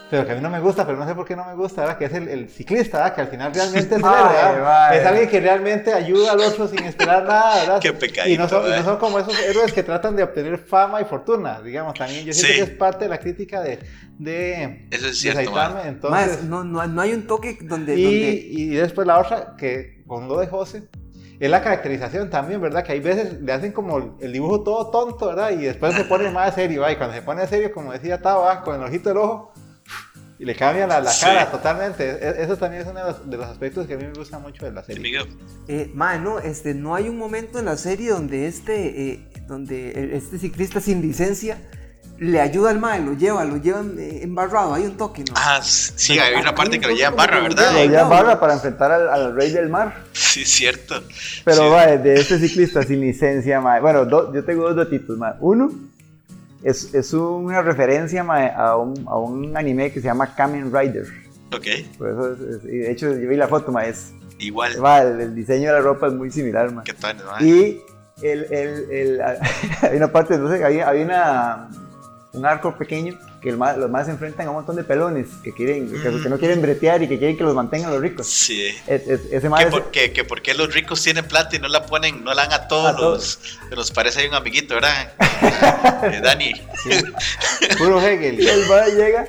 [0.09, 1.81] pero que a mí no me gusta, pero no sé por qué no me gusta,
[1.81, 1.97] ¿verdad?
[1.97, 3.15] Que es el, el ciclista, ¿verdad?
[3.15, 4.95] Que al final realmente es el héroe, Ay, ¿verdad?
[4.97, 7.79] Es alguien que realmente ayuda al otro sin esperar nada, ¿verdad?
[7.81, 8.85] Qué y pecadito, no, son, y no ¿verdad?
[8.85, 12.25] son como esos héroes que tratan de obtener fama y fortuna, digamos, también.
[12.25, 12.59] Yo siento Sí.
[12.65, 13.79] que es parte de la crítica de,
[14.19, 15.87] de, Eso es de cierto, Saitama, man.
[15.87, 16.27] entonces...
[16.27, 17.95] Más, no, no, no hay un toque donde...
[17.95, 20.83] y, donde y después la otra, que con lo de José,
[21.37, 22.83] es la caracterización también, ¿verdad?
[22.85, 25.51] Que hay veces le hacen como el dibujo todo tonto, ¿verdad?
[25.51, 26.91] Y después se pone más serio, ¿va?
[26.93, 29.51] Y cuando se pone serio, como decía Taba, con el ojito del ojo,
[30.37, 31.25] y le cambia la, la Sí.
[31.25, 32.03] cara totalmente.
[32.09, 34.37] E- Eso también es uno de los, de los aspectos que a mí me gusta
[34.39, 35.01] mucho de la serie.
[35.01, 35.25] Miguel.
[35.67, 40.15] Eh, mae, no, este, no hay un momento en la serie donde este, eh, donde
[40.15, 41.57] este ciclista sin licencia
[42.17, 45.33] le ayuda al mae, lo lleva, lo lleva eh, embarrado, hay un toque, ¿no?
[45.35, 47.73] Ah, sí, hay una parte que lo lleva en barra, ¿verdad?
[47.73, 50.03] lo lleva- lleva barra para enfrentar al, al rey del mar.
[50.13, 51.03] Sí, cierto.
[51.43, 51.69] Pero Sí.
[51.69, 53.81] va, de este ciclista sin licencia, mae.
[53.81, 55.33] Bueno, do- yo tengo dos datitos, mae.
[55.41, 55.71] Uno,
[56.65, 61.05] es, es una referencia a, un, a un anime que se llama Kamen Rider.
[61.53, 61.65] Ok,
[61.97, 63.89] Por eso es- de hecho, yo vi la foto, mae.
[63.89, 64.83] Es, igual.
[64.83, 66.83] va, el, el diseño de la ropa es muy similar, mae.
[66.83, 67.47] ¿Qué tal, man?
[67.47, 67.79] Y
[68.21, 69.21] el, el, el,
[69.81, 71.69] hay una parte, no sé, había, había una,
[72.33, 75.27] un arco pequeño que el ma- los más se enfrentan a un montón de pelones
[75.41, 78.27] que, quieren, que, que no quieren bretear y que quieren que los mantengan los ricos.
[78.27, 78.67] Sí.
[78.87, 81.69] Es- es- ese ¿Que por, qué, que por qué los ricos tienen plata y no
[81.69, 83.39] la ponen, no la dan a todos A todos.
[83.69, 83.77] los.
[83.77, 85.13] Nos parece ahí un amiguito, ¿verdad?
[86.03, 86.51] Eh, Dani.
[87.77, 88.39] Puro Hegel.
[88.41, 89.27] Y el mae llega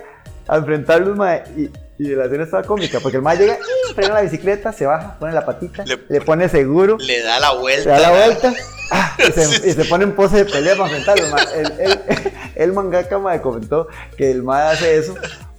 [0.48, 3.58] a enfrentarlos, mae, y, y la escena estaba cómica, porque el mae llega,
[3.94, 7.52] frena la bicicleta, se baja, pone la patita, Le- le, pone seguro, Le da la
[7.52, 7.90] le vuelta.
[7.90, 8.54] da la vuelta,
[8.90, 11.30] ah, y, se, y se pone en pose de pelea para enfrentarlos.
[11.30, 11.60] mae.
[11.60, 15.14] El, el, el mangaka mae, comentó que el mae hace eso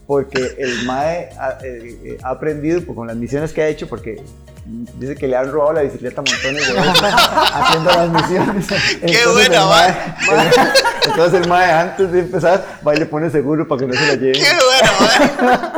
[0.05, 3.89] porque el mae ha, eh, eh, ha aprendido pues, con las misiones que ha hecho,
[3.89, 4.23] porque
[4.65, 8.67] dice que le han robado la bicicleta a montones de veces haciendo las misiones.
[9.01, 10.73] Entonces, buena, el mae-
[11.07, 14.07] Entonces el mae antes de empezar va y le pone seguro para que no se
[14.07, 14.33] la lleven.
[14.41, 15.71] Qué bueno, man.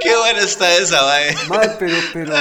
[0.00, 1.22] Qué buena está esa, man.
[1.48, 2.32] Mae, pero, pero,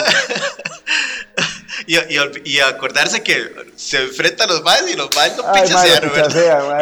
[1.88, 3.38] Y, y, y acordarse que
[3.76, 6.04] se enfrenta a los maes y los maes no pichasean.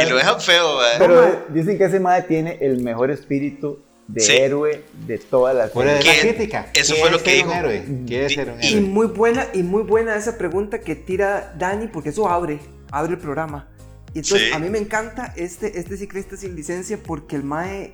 [0.05, 0.85] Y lo dejan feo, man.
[0.99, 4.33] Pero dicen que ese mae tiene el mejor espíritu de Sí.
[4.33, 6.19] héroe de toda la de la ¿Qué?
[6.21, 6.67] crítica.
[6.73, 7.49] Eso ¿Qué fue lo que dijo.
[7.51, 7.85] Un héroe?
[8.07, 8.81] ¿Qué es Di- ser un y héroe?
[8.81, 12.59] muy buena, y muy buena esa pregunta que tira Dani, porque eso abre,
[12.91, 13.67] abre el programa.
[14.13, 14.53] Y entonces Sí.
[14.53, 17.93] a mí me encanta este, este ciclista sin licencia porque el mae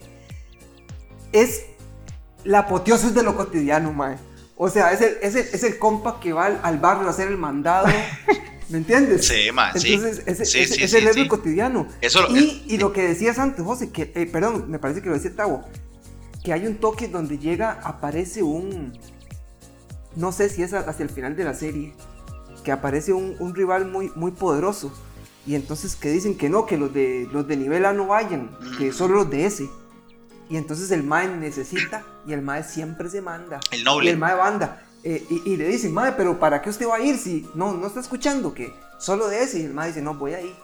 [1.32, 1.64] es
[2.44, 4.18] la apoteosis de lo cotidiano, mae.
[4.62, 7.12] O sea, es el, es el, es el compa que va al, al barrio a
[7.12, 7.88] hacer el mandado.
[8.68, 9.26] ¿Me entiendes?
[9.26, 9.94] Sí, ma, sí.
[9.94, 11.88] Entonces, ese, Sí, ese- sí, es el héroe cotidiano.
[12.02, 15.08] Eso lo- y, y lo que decías antes, José, que, eh, perdón, me parece que
[15.08, 15.64] lo decía Tavo,
[16.44, 18.92] que hay un toque donde llega, aparece un,
[20.18, 21.94] no sé si es hacia el final de la serie,
[22.66, 24.92] que aparece un, un rival muy, muy poderoso.
[25.48, 28.52] Y entonces que dicen que no, que los de, los de nivel A no vayan,
[28.78, 29.70] que solo los de ese.
[30.50, 33.60] Y entonces el Mae necesita y el Mae siempre se manda.
[33.72, 34.08] El noble.
[34.08, 34.82] Y el Mae banda.
[35.04, 37.74] Eh, y, y le dicen, Mae, pero ¿para qué usted va a ir si no,
[37.74, 39.60] no está escuchando que solo de ese?
[39.60, 40.56] Y el Mae dice, no, voy ahí.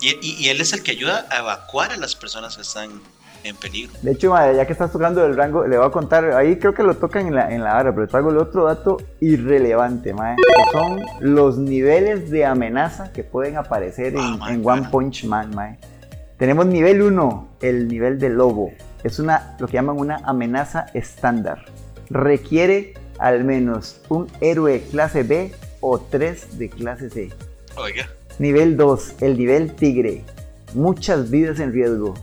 [0.00, 2.90] Y, y- y él es el que ayuda a evacuar a las personas que están
[3.44, 3.92] en peligro.
[4.02, 6.74] De hecho, mae, ya que estás tocando el rango, le voy a contar, ahí creo
[6.74, 10.36] que lo tocan en la, en la hora, pero traigo el otro dato irrelevante, mae,
[10.36, 14.82] que son los niveles de amenaza que pueden aparecer en, Ah, mae, en claro.
[14.82, 15.78] One Punch Man, mae.
[16.36, 18.72] Tenemos nivel 1, el nivel de lobo.
[19.04, 21.64] Es una, lo que llaman una amenaza estándar.
[22.10, 27.30] Requiere al menos un héroe clase B o 3 de clase C.
[27.76, 28.08] Oiga.
[28.38, 30.24] Nivel 2, el nivel tigre.
[30.74, 32.14] Muchas vidas en riesgo.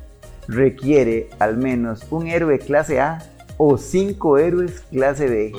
[0.47, 3.19] Requiere al menos un héroe clase A
[3.57, 5.53] o 5 héroes clase B.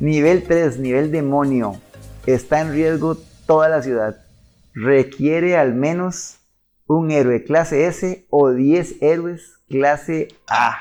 [0.00, 1.76] Nivel 3, nivel demonio.
[2.26, 4.24] Está en riesgo toda la ciudad.
[4.72, 6.38] Requiere al menos
[6.86, 10.76] un héroe clase S o 10 héroes clase A.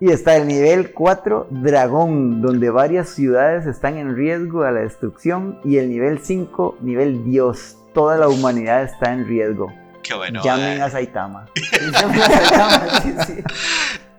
[0.00, 5.60] Y está el nivel 4, Dragón, donde varias ciudades están en riesgo de la destrucción.
[5.64, 9.72] Y el nivel 5, nivel Dios, toda la humanidad está en riesgo.
[10.04, 10.40] Qué bueno.
[10.44, 10.82] Llamen mae.
[10.82, 11.46] a Saitama.
[11.92, 13.42] Llamen a Saitama, sí, sí.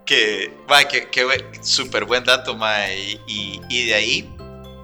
[0.06, 2.58] Que, mae, que, que buen- súper buen dato.
[2.98, 4.36] Y, y- y de ahí,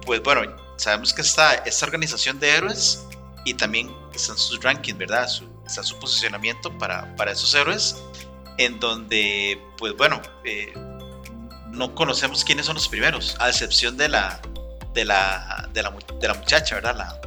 [0.06, 0.42] pues bueno,
[0.76, 3.06] sabemos que está esta organización de héroes
[3.44, 5.28] y también están sus rankings, ¿verdad?
[5.28, 8.02] Su, está su posicionamiento para, para esos héroes,
[8.58, 10.72] en donde, pues bueno, eh,
[11.70, 14.40] no conocemos quiénes son los primeros, a excepción de la,
[14.94, 16.96] de la, de la, de la muchacha, ¿verdad?
[16.96, 17.20] La,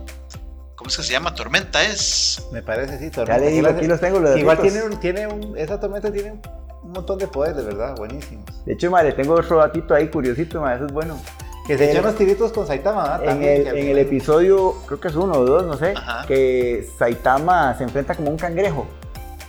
[0.76, 1.36] ¿Cómo es que se llama?
[1.36, 2.48] Tormenta es.
[2.54, 3.40] Me parece, sí, Ya tormenta.
[3.46, 6.32] le digo, aquí los tengo los Igual tiene un, tiene un, esa tormenta tiene
[6.82, 7.96] un montón de poderes, ¿verdad?
[7.98, 8.46] Buenísimos.
[8.66, 11.22] De hecho, madre, tengo otro datito ahí curiosito, madre, eso es bueno.
[11.68, 13.36] Que se echó unos tiritos con Saitama, ¿verdad?
[13.36, 16.26] En el, en el episodio, creo que es uno o dos, no sé, Ajá.
[16.26, 18.88] que Saitama se enfrenta como un cangrejo.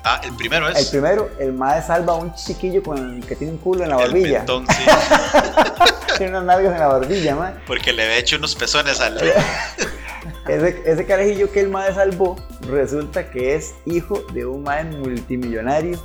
[0.05, 0.89] Ah, el primero El es.
[0.89, 4.03] primero, el mae salva a un chiquillo con que tiene un culo en la el
[4.03, 4.45] barbilla.
[4.47, 4.85] sí.
[6.19, 7.55] Tiene unas nalgas en la barbilla, mae.
[7.67, 9.19] Porque le había hecho unos pezones al.
[10.49, 12.37] Ese, ese carajillo que el mae salvó
[12.69, 15.99] resulta que es hijo de un mae multimillonario.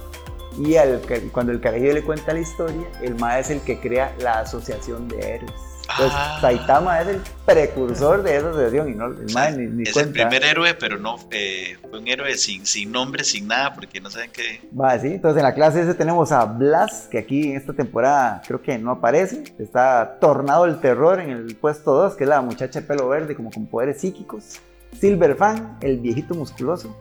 [0.58, 4.14] Y al, cuando el carajillo le cuenta la historia, el mae es el que crea
[4.20, 5.52] la asociación de héroes.
[5.90, 6.38] Entonces, Ah.
[6.42, 10.22] Saitama es el precursor de esa asociación y no, el mae ni, ni es cuenta.
[10.24, 14.02] el primer héroe, pero no eh, fue un héroe sin, sin nombre, sin nada, porque
[14.02, 14.68] no saben qué.
[14.78, 15.08] Va, sí.
[15.14, 18.78] Entonces en la clase ese tenemos a Blas, que aquí en esta temporada creo que
[18.78, 19.44] no aparece.
[19.60, 23.36] Está Tornado el Terror en el puesto 2, que es la muchacha de pelo verde,
[23.36, 24.60] como con poderes psíquicos.
[25.00, 26.96] Silver Fan, el viejito musculoso.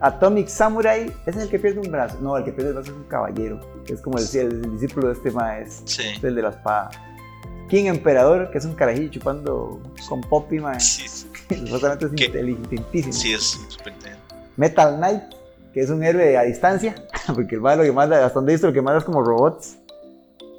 [0.00, 2.18] Atomic Samurai, ese es el que pierde un brazo.
[2.20, 3.60] No, el que pierde el brazo es un caballero.
[3.88, 6.02] Es como el, el- el discípulo de este maestro, Sí.
[6.16, 6.90] es el de la espada.
[7.68, 10.78] King Emperador, que es un carajillo chupando con Poppy, mae.
[10.80, 11.26] Sí, sí,
[11.64, 12.24] Supuestamente es ¿Qué?
[12.26, 13.12] inteligentísimo.
[13.12, 14.34] sí, es súper inteligente.
[14.56, 15.22] Metal Knight,
[15.74, 16.94] que es un héroe a distancia,
[17.34, 19.76] porque el malo que manda, hasta donde visto, lo que manda es como robots.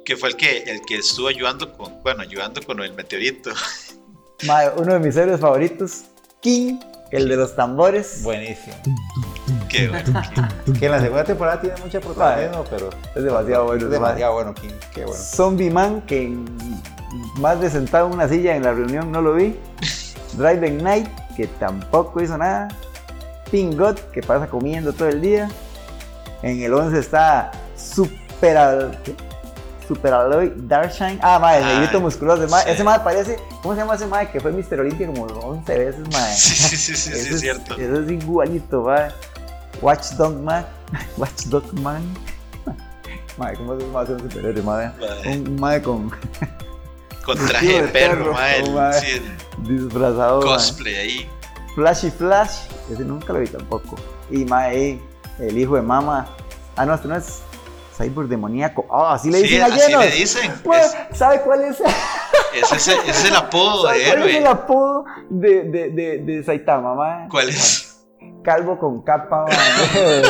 [0.04, 3.50] Que fue el que, el que estuvo ayudando con, bueno, ayudando con el meteorito.
[4.46, 6.04] Ma, uno de mis héroes favoritos,
[6.40, 6.78] King,
[7.10, 8.22] el de los tambores.
[8.22, 8.74] Buenísimo.
[9.68, 10.12] que, bueno,
[10.64, 12.88] que- Que en la segunda temporada tiene mucha protagonismo, pero.
[13.16, 13.84] Es demasiado bueno.
[13.84, 14.68] Es demasiado bueno, King.
[14.94, 15.20] Qué bueno.
[15.20, 16.46] Zombie Man, que en-
[17.38, 19.56] más de sentado en una silla en la reunión no lo vi.
[20.34, 22.68] Driven Knight, que tampoco hizo nada.
[23.50, 25.48] Pink God, que pasa comiendo todo el día.
[26.42, 28.98] En el 11 está Super.
[29.86, 31.18] Super Alloy Darkshine.
[31.22, 32.46] Ah, ma, el negrito musculoso.
[32.46, 32.54] sí.
[32.66, 33.38] Ese ma parece.
[33.62, 34.24] ¿Cómo se llama ese ma?
[34.26, 34.80] Que fue Mr.
[34.80, 36.20] Olympia como 11 veces, ma.
[36.36, 37.74] sí, sí, sí, sí, sí, es cierto.
[37.74, 39.08] Eso es igualito, va.
[39.80, 40.66] Watchdog Man.
[41.16, 42.02] Watchdog Man.
[43.38, 44.90] Madre, ¿cómo se llama un superhéroe, madre?
[45.00, 45.38] Madre.
[45.38, 46.10] Un madre con
[47.36, 48.92] Con traje de perro, perro, ma, el- oh, ma.
[48.94, 49.22] sí,
[49.58, 50.40] disfrazado.
[50.40, 50.48] mae.
[50.50, 51.30] cosplay ahí.
[51.74, 52.60] Flashy Flash.
[52.90, 53.96] Ese nunca lo vi tampoco.
[54.30, 54.98] Y mae,
[55.38, 56.26] el hijo de mama.
[56.76, 57.42] Ah, no, este no es
[57.96, 58.86] Cyborg demoníaco.
[58.90, 60.04] Ah, así le Sí, dicen a así llenos.
[60.04, 60.52] le dicen.
[60.64, 61.80] Mae, Es, ¿Sabe cuál es?
[62.54, 64.48] es ese, es el apodo ¿Sabe de cuál es el héroe.
[64.48, 67.28] apodo de, de, de, de Saitama, mae?
[67.28, 67.84] ¿Cuál es?
[68.42, 70.22] Calvo con capa, mae.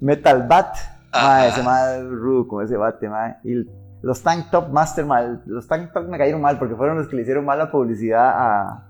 [0.00, 0.76] Metal Bat.
[1.14, 2.02] Mae, ese mae
[2.48, 3.36] con ese bate, mae.
[3.44, 3.64] Y
[4.02, 7.16] los Tank Top Master, mae, los Tank Top me cayeron mal porque fueron los que
[7.16, 8.84] le hicieron mala publicidad a,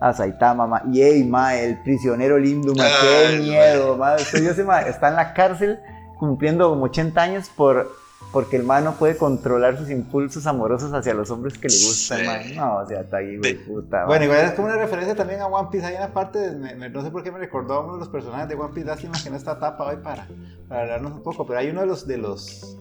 [0.00, 0.82] a Saitama, mae.
[0.92, 5.78] Y ey, mae, el prisionero lindo, mae, qué miedo, ese mae, está en la cárcel
[6.18, 7.90] cumpliendo como 80 años por,
[8.32, 12.42] porque el mae no puede controlar sus impulsos amorosos hacia los hombres que le gustan,
[12.44, 12.54] Sí.
[12.54, 15.46] No, o sea, está ahí, güey, puta, Bueno, igual es como una referencia también a
[15.46, 15.84] One Piece.
[15.86, 18.08] Hay una parte, me- me- no sé por qué me recordó a uno de los
[18.08, 18.86] personajes de One Piece.
[18.86, 20.28] Lástima que no está tapa hoy para,
[20.68, 21.44] para hablarnos un poco.
[21.46, 22.76] Pero hay uno de los, de los,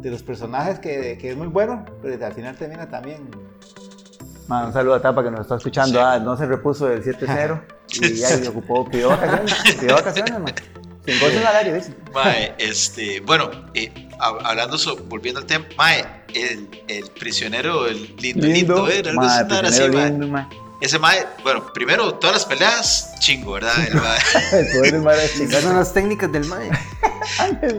[0.00, 3.28] de los personajes que, que es muy bueno, pero al final termina también.
[4.46, 5.98] Ma, un saludo a Tapa que nos está escuchando.
[5.98, 6.04] Sí.
[6.06, 7.60] Ah, no se repuso del 7-0
[8.00, 9.54] y ya le ocupó, pidió vacaciones.
[9.78, 10.54] Pidió vacaciones, man.
[11.12, 11.94] Sin goce salario, dice.
[12.12, 18.14] Mae, este, bueno, eh, hab- hablando, so- volviendo al tema, mae, el, el prisionero, el
[18.16, 20.10] lindo, lindo, era algo Ma, así, nada así, prisionero mae.
[20.10, 20.50] lindo, ma.
[20.80, 23.74] Ese mae, bueno, primero, todas las peleas, chingo, ¿verdad?
[23.88, 24.18] El mae-
[24.52, 25.62] El poder del chingado.
[25.62, 26.70] son las técnicas del mae.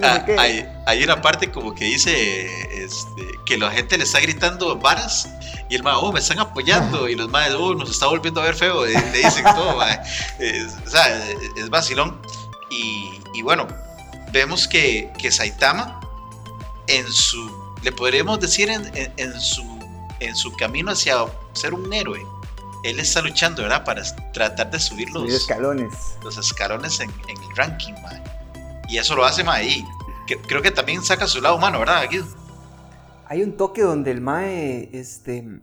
[0.04, 2.46] Ah, hay, hay una parte como que dice
[2.84, 5.28] este, que la gente le está gritando varas
[5.70, 8.46] y el mae, oh, me están apoyando y los maes, oh, nos está volviendo a
[8.46, 10.00] ver feo, y le dicen todo, mae.
[10.40, 11.24] Es, o sea,
[11.58, 12.20] es vacilón.
[12.70, 13.68] Y, y bueno,
[14.32, 16.00] vemos que, que Saitama
[16.88, 19.64] en su, le podríamos decir en, en- en su,
[20.20, 21.16] en su camino hacia
[21.54, 22.26] ser un héroe,
[22.84, 23.84] él está luchando, ¿verdad?
[23.84, 24.04] Para
[24.34, 25.94] tratar de subir los, escalones.
[26.24, 28.22] los escalones en, en el ranking, mae.
[28.88, 29.86] Y eso lo hace, mae, y
[30.28, 32.26] que- creo que también saca su lado humano, ¿verdad, Guido?
[33.28, 35.60] Hay un toque donde el mae, este,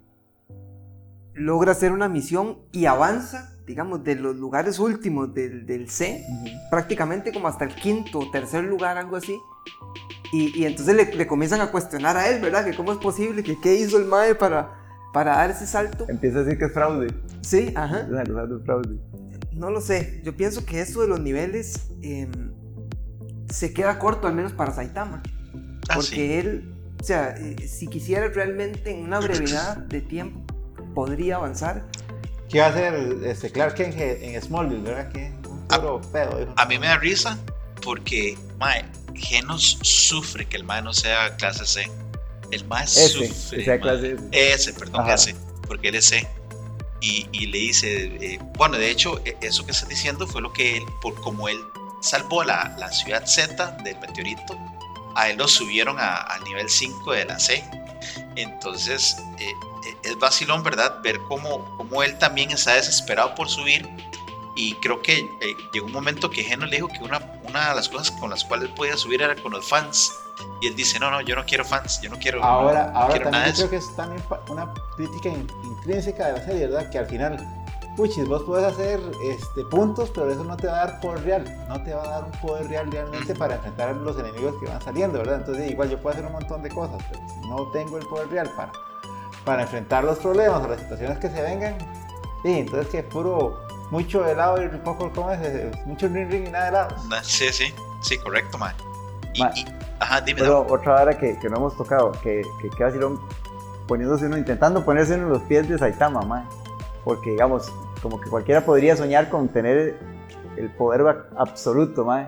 [1.34, 6.24] logra hacer una misión y avanza, digamos, de los lugares últimos del, del C,
[6.70, 9.38] prácticamente como hasta el quinto o tercer lugar, algo así.
[10.32, 12.64] Y, y entonces le, le comienzan a cuestionar a él, ¿verdad?
[12.64, 14.72] Que cómo es posible, que qué hizo el MAE para,
[15.12, 16.06] para dar ese salto.
[16.08, 17.08] Empieza a decir que es fraude.
[17.40, 18.00] Sí, ajá.
[18.00, 18.98] Empieza a acusar de fraude.
[19.52, 20.20] No lo sé.
[20.24, 22.30] Yo pienso que eso de los niveles em,
[23.48, 25.22] se queda corto, al menos para Saitama.
[25.88, 26.32] Ah, Porque sí.
[26.32, 30.44] él, o sea, eh, si quisiera realmente en una brevedad de tiempo,
[30.94, 31.86] podría avanzar.
[32.51, 32.94] ¿Qué va a hacer
[33.24, 35.11] este Clark Kent en, Smallville, verdad?
[35.12, 36.38] Que un puro pedo.
[36.38, 36.53] dijo.
[36.57, 37.38] A mí me da risa
[37.82, 38.84] porque, mae,
[39.14, 41.90] Genos sufre que el mae no sea clase C.
[42.53, 43.64] El mae sufre.
[43.66, 43.80] mae.
[43.80, 44.53] clase S.
[44.53, 45.14] Ese, perdón, Ajá.
[45.14, 45.34] ese,
[45.66, 46.26] porque él es C.
[47.01, 50.53] Y, y le dice, eh, bueno, de hecho, e- eso que estás diciendo fue lo
[50.53, 51.59] que él, por como él
[52.01, 54.57] salvó la, la ciudad Z del meteorito,
[55.14, 57.62] a él lo subieron a- al nivel 5 de la C.
[58.36, 59.53] Entonces, eh,
[60.07, 61.00] es vacilón, ¿verdad?
[61.02, 63.88] Ver cómo, cómo él también está desesperado por subir.
[64.54, 67.74] Y creo que eh, llegó un momento que Geno le dijo que una, una de
[67.74, 70.14] las cosas con las cuales él podía subir era con los fans.
[70.62, 72.42] Y él dice, no, no, yo no quiero fans, yo no quiero...
[72.42, 76.26] Ahora, no ahora quiero nada también yo creo que es también una crítica in- intrínseca
[76.26, 76.90] de la serie, ¿verdad?
[76.90, 77.38] Que al final,
[77.96, 81.66] puchis, vos puedes hacer este, puntos, pero eso no te va a dar poder real.
[81.68, 84.66] No te va a dar un poder real realmente para enfrentar a los enemigos que
[84.66, 85.36] van saliendo, ¿verdad?
[85.36, 88.28] Entonces, igual yo puedo hacer un montón de cosas, pero si no tengo el poder
[88.28, 88.72] real para,
[89.47, 91.74] para enfrentar los problemas o las situaciones que se vengan,
[92.42, 93.59] sí, entonces que es puro,
[93.90, 95.86] mucho helado y poco, ¿cómo es?
[95.86, 96.97] Mucho ring ring y nada de helado.
[97.09, 97.72] Na- Sí, sí,
[98.03, 98.74] sí, correcto, man.
[99.32, 99.64] Y, Ma- y-
[100.01, 100.40] ajá, dime.
[100.40, 103.20] Pero otra hora que, que no hemos tocado, que, que queda vacilón
[103.86, 106.42] poniéndose uno, intentando ponerse en los pies de Saitama, mae.
[107.05, 107.72] Porque, digamos,
[108.03, 109.97] como que cualquiera podría soñar con tener
[110.57, 112.26] el poder absoluto, mae.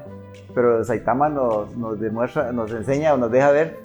[0.54, 3.80] Pero Saitama nos, nos demuestra, nos enseña o nos deja ver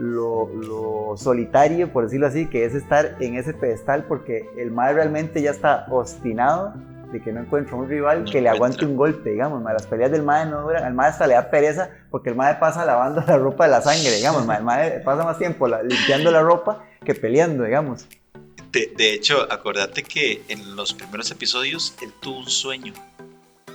[0.00, 4.94] lo, lo solitario, por decirlo así, que es estar en ese pedestal porque el mae
[4.94, 6.72] realmente ya está obstinado
[7.12, 10.10] de que no encuentra un rival No que le aguante un golpe, digamos, las peleas
[10.10, 13.20] del mae no duran, al mae hasta le da pereza porque el mae pasa lavando
[13.26, 16.82] la ropa de la sangre, digamos, el mae pasa más tiempo la- limpiando la ropa
[17.04, 18.06] que peleando, digamos.
[18.72, 22.94] De, de hecho, acordate que en los primeros episodios él tuvo un sueño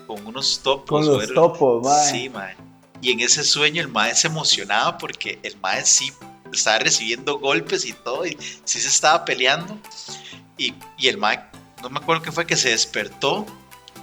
[0.07, 1.05] con unos topos.
[1.05, 2.05] Con los topos, mae.
[2.05, 2.55] Sí, mae.
[3.01, 6.11] Y en ese sueño el mae se emocionaba porque el mae sí
[6.51, 9.77] estaba recibiendo golpes y todo, y sí se estaba peleando.
[10.57, 11.39] Y, y el mae,
[11.81, 13.45] no me acuerdo qué fue, que se despertó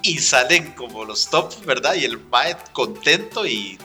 [0.02, 1.94] y salen como los tops, ¿verdad?
[1.94, 3.78] Y el mae contento y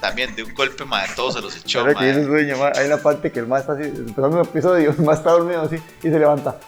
[0.00, 2.86] también de un golpe, mae, todos se los echó, Ahora que ese sueño, mae, hay
[2.86, 5.76] una parte que el mae está así, empezando un episodio, el mae está dormido así
[5.76, 6.58] y se levanta.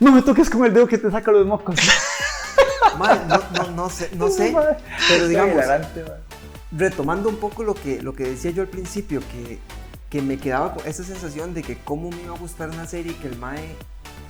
[0.00, 1.76] No me toques con el dedo que te saca los mocos.
[2.98, 4.54] Mae, no, no, no sé, no sé,
[5.08, 6.29] pero digamos, hilarante, mae.
[6.72, 9.58] Retomando un poco lo que, lo que decía yo al principio, que,
[10.08, 13.16] que me quedaba con esa sensación de que cómo me iba a gustar una serie
[13.16, 13.76] que el Mae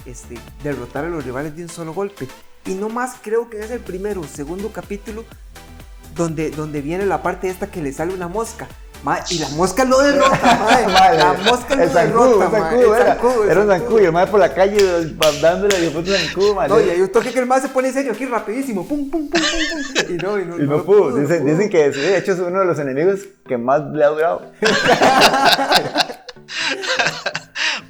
[0.07, 2.29] este, derrotara a los rivales de un solo golpe.
[2.67, 5.25] Y no más creo que es el primero o segundo capítulo
[6.15, 8.69] donde, donde viene la parte esta que le sale una mosca.
[9.03, 10.87] Mae, y la mosca lo derrota, mae.
[10.87, 14.01] Mae, La mosca lo zancudo, derrota, un zancudo, El era, zancudo, era un zancudo.
[14.01, 15.07] y el mae por la calle
[15.41, 16.69] dándole el puto zancudo, mae.
[16.69, 18.87] No, y hay un toque que el mae se pone serio aquí rapidísimo.
[18.87, 20.15] Pum, pum, pum, pum, pum.
[20.15, 21.11] Y no, y no, Y no lo pudo.
[21.13, 21.51] no Dicen, pudo.
[21.53, 24.53] dicen que de hecho es uno de los enemigos que más le ha durado.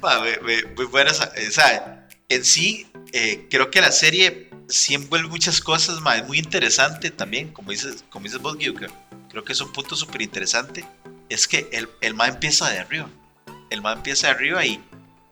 [0.01, 4.49] Ma, me- me- muy buena esa, esa- en sí eh, creo que la serie
[4.95, 8.87] envuelve muchas cosas ma, es muy interesante también como dices como dices vos que
[9.29, 10.85] creo que es un punto súper interesante
[11.29, 13.09] es que el, el ma empieza de arriba
[13.69, 14.81] el ma empieza de arriba y,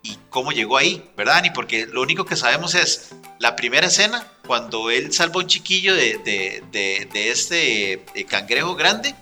[0.03, 1.49] y cómo llegó ahí verdad Ani?
[1.51, 3.09] porque lo único que sabemos es
[3.39, 8.75] la primera escena cuando él salva un chiquillo de, de, de- de este eh, cangrejo
[8.75, 9.15] grande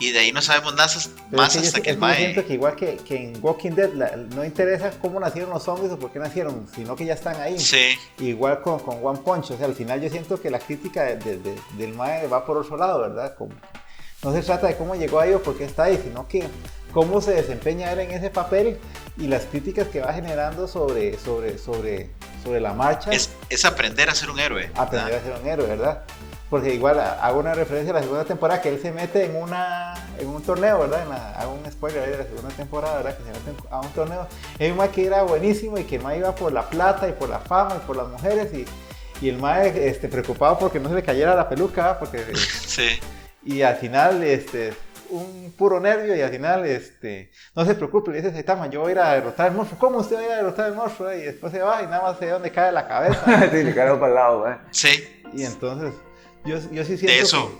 [0.00, 0.88] y de ahí no sabemos nada
[1.30, 3.38] más es que hasta que es el que yo siento que igual que, que en
[3.42, 7.04] Walking Dead la- no interesa cómo nacieron los zombies o por qué nacieron, sino que
[7.04, 7.58] ya están ahí.
[7.58, 11.02] sí Igual con, con One Punch, o sea, al final yo siento que la crítica
[11.04, 13.34] de- de- de- del Mae va por otro lado, ¿verdad?
[13.36, 13.54] Como-
[14.22, 16.44] no se trata de cómo llegó ahí o por qué está ahí, sino que
[16.92, 18.78] cómo se desempeña él en ese papel
[19.16, 22.10] y las críticas que va generando sobre, sobre, sobre,
[22.42, 23.10] sobre la marcha.
[23.12, 25.20] es, es aprender a ser un héroe aprender ¿verdad?
[25.20, 26.02] a ser un héroe, ¿verdad?
[26.50, 29.36] Porque igual a- hago una referencia a la segunda temporada que él se mete en
[29.36, 31.02] una en un torneo, ¿verdad?
[31.02, 33.16] En la- hago un spoiler ahí de la segunda temporada, ¿verdad?
[33.18, 34.26] Que se mete a un torneo.
[34.58, 37.12] Es un mae que era buenísimo y que el mae iba por la plata y
[37.12, 38.64] por la fama y por las mujeres y,
[39.20, 41.98] y el mae este, preocupado porque no se le cayera la peluca, ¿verdad?
[41.98, 42.24] porque
[42.66, 42.98] Sí.
[43.44, 44.72] y al final este
[45.10, 48.90] un puro nervio y al final este no se preocupe, le dice Saitama, yo voy
[48.90, 49.78] a ir a derrotar al monstruo.
[49.80, 51.12] ¿Cómo usted va a ir a derrotar al monstruo?
[51.14, 53.24] Y después se va y nada más sé dónde cae la cabeza.
[53.50, 54.56] sí, le carajo para el lado, mae.
[54.70, 55.94] Sí, y entonces
[56.44, 57.50] yo, yo sí siento de que- eso,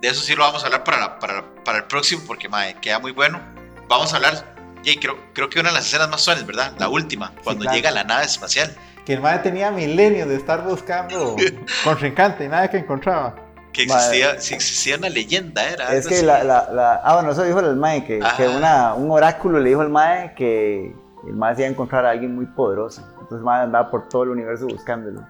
[0.00, 2.74] de eso sí lo vamos a hablar para, la- para, para el próximo porque mae,
[2.80, 3.40] queda muy bueno.
[3.88, 6.72] Vamos a hablar Y creo, creo que una de las escenas más suaves, ¿verdad?
[6.78, 7.76] La última, cuando claro.
[7.76, 8.74] llega la nave espacial.
[9.04, 11.36] Que el madre tenía milenios de estar buscando
[11.84, 13.34] contrincante y nada que encontraba.
[13.74, 15.92] Que existía, si existía una leyenda, era.
[15.94, 19.10] Es que la, la, la- Ah, bueno, eso dijo el Mae, que, que una, un
[19.10, 20.94] oráculo le dijo al Mae que
[21.26, 23.02] el Mae se iba a encontrar a alguien muy poderoso.
[23.12, 25.26] Entonces el Mae andaba por todo el universo buscándolo.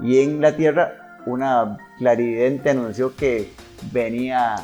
[0.00, 3.52] Y en la Tierra, una clarividente anunció que
[3.90, 4.56] venía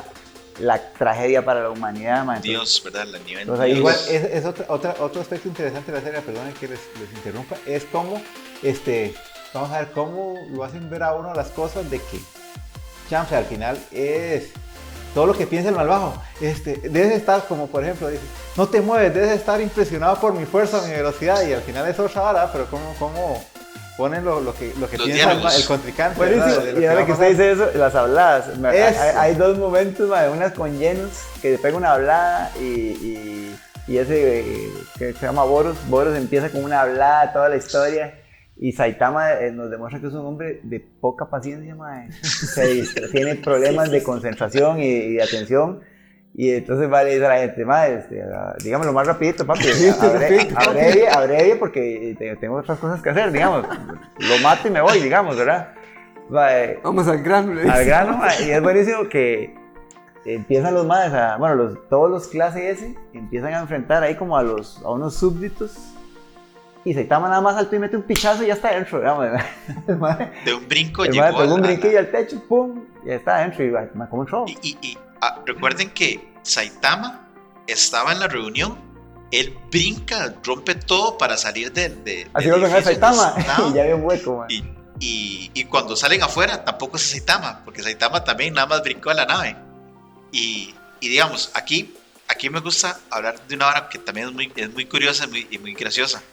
[0.59, 2.19] la tragedia para la humanidad.
[2.21, 3.05] Entonces, Dios, ¿verdad?
[3.07, 3.41] La nivel.
[3.43, 6.67] Entonces ahí- Igual, es, es otra, otra- otro aspecto interesante de la serie, perdón que
[6.67, 8.21] les, les interrumpa, es cómo,
[8.61, 9.15] este,
[9.53, 12.19] vamos a ver cómo lo hacen ver a uno las cosas de que
[13.09, 14.49] Champs al final es
[15.15, 16.13] todo lo que piensa el malvado.
[16.41, 18.21] Este, debes estar, como por ejemplo, dice,
[18.57, 21.97] no te mueves, debes estar impresionado por mi fuerza, mi velocidad, y al final es
[21.97, 23.43] otra vara, pero cómo, cómo
[23.99, 25.59] ponen lo, lo que, lo que piensa el, diálogos.
[25.59, 26.17] el contrincante.
[26.81, 28.45] Y ahora que usted dice eso, las habladas.
[28.63, 33.55] Hay, hay dos momentos, mae, unas con llenos, que le pega una hablada y, y,
[33.87, 35.77] y ese eh, que se llama Boros.
[35.89, 38.15] Boros empieza con una hablada, toda la historia.
[38.61, 42.09] Y Saitama eh, nos demuestra que es un hombre de poca paciencia, mae.
[42.23, 45.79] Se distra- tiene problemas de concentración y, y de atención.
[46.41, 48.23] Y entonces va le dice a la gente, mae, este,
[48.63, 49.59] dígamelo más rapidito, papi.
[49.99, 53.65] Abre- abrevie, abrevie, porque te- tengo otras cosas que hacer, digamos.
[54.19, 55.73] Lo mato y me voy, digamos, ¿verdad?
[56.33, 57.53] Va, eh, Vamos al grano.
[57.53, 59.53] le al grano, y es buenísimo que
[60.23, 64.37] empiezan los madres a, bueno, los, todos los clase S empiezan a enfrentar ahí como
[64.37, 65.77] a los, a unos súbditos
[66.85, 69.27] y Saitama nada más salta y mete un pichazo y ya está dentro, digamos,
[69.87, 73.15] el madre, De un brinco llegó madre pegó un brinquillo al techo, pum, y ya
[73.15, 74.45] está dentro y va, ma, ¿cómo entró?
[74.47, 77.27] Y, y- y, ah, recuerden que Saitama
[77.67, 78.77] estaba en la reunión.
[79.31, 82.03] Él brinca, rompe todo para salir del.
[82.03, 83.35] De, Así del lo donde Saitama
[83.69, 84.45] y ya había un hueco, ma.
[84.49, 84.63] Y,
[84.99, 89.13] y- y cuando salen afuera, tampoco es Saitama, porque Saitama también nada más brincó a
[89.13, 89.55] la nave.
[90.31, 91.93] Y, y digamos, aquí,
[92.27, 95.47] aquí me gusta hablar de una hora que también es muy, es muy curiosa muy-
[95.51, 96.23] y muy graciosa.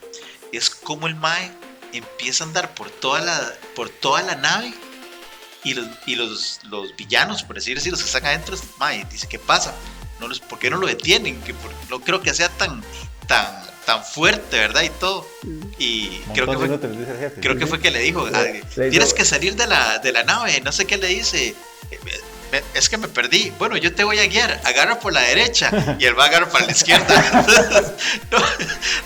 [0.52, 1.52] Es como el Mae
[1.92, 4.72] empieza a andar por toda la, por toda la nave
[5.64, 9.26] y los, y los, los villanos, por decir así, los que están adentro, Mae dice,
[9.28, 9.74] ¿qué pasa?
[10.20, 11.40] No los, ¿Por qué no lo detienen?
[11.42, 12.82] Que por- no creo que sea tan,
[13.26, 13.46] tan,
[13.84, 14.82] tan fuerte, ¿verdad?
[14.82, 15.26] Y todo.
[15.78, 16.68] Y Un creo que fue
[17.20, 17.40] jefe.
[17.40, 18.44] Creo que fue que le dijo, Le- "Ah,
[18.76, 21.54] le tienes que salir de la, de la nave, no sé qué le dice.
[21.90, 21.98] "Eh,
[22.52, 23.52] me- Es que me perdí.
[23.58, 24.60] Bueno, yo te voy a guiar.
[24.64, 25.70] Agarra por la derecha.
[25.98, 27.06] Y él va a agarrar para la izquierda.
[28.30, 28.38] No,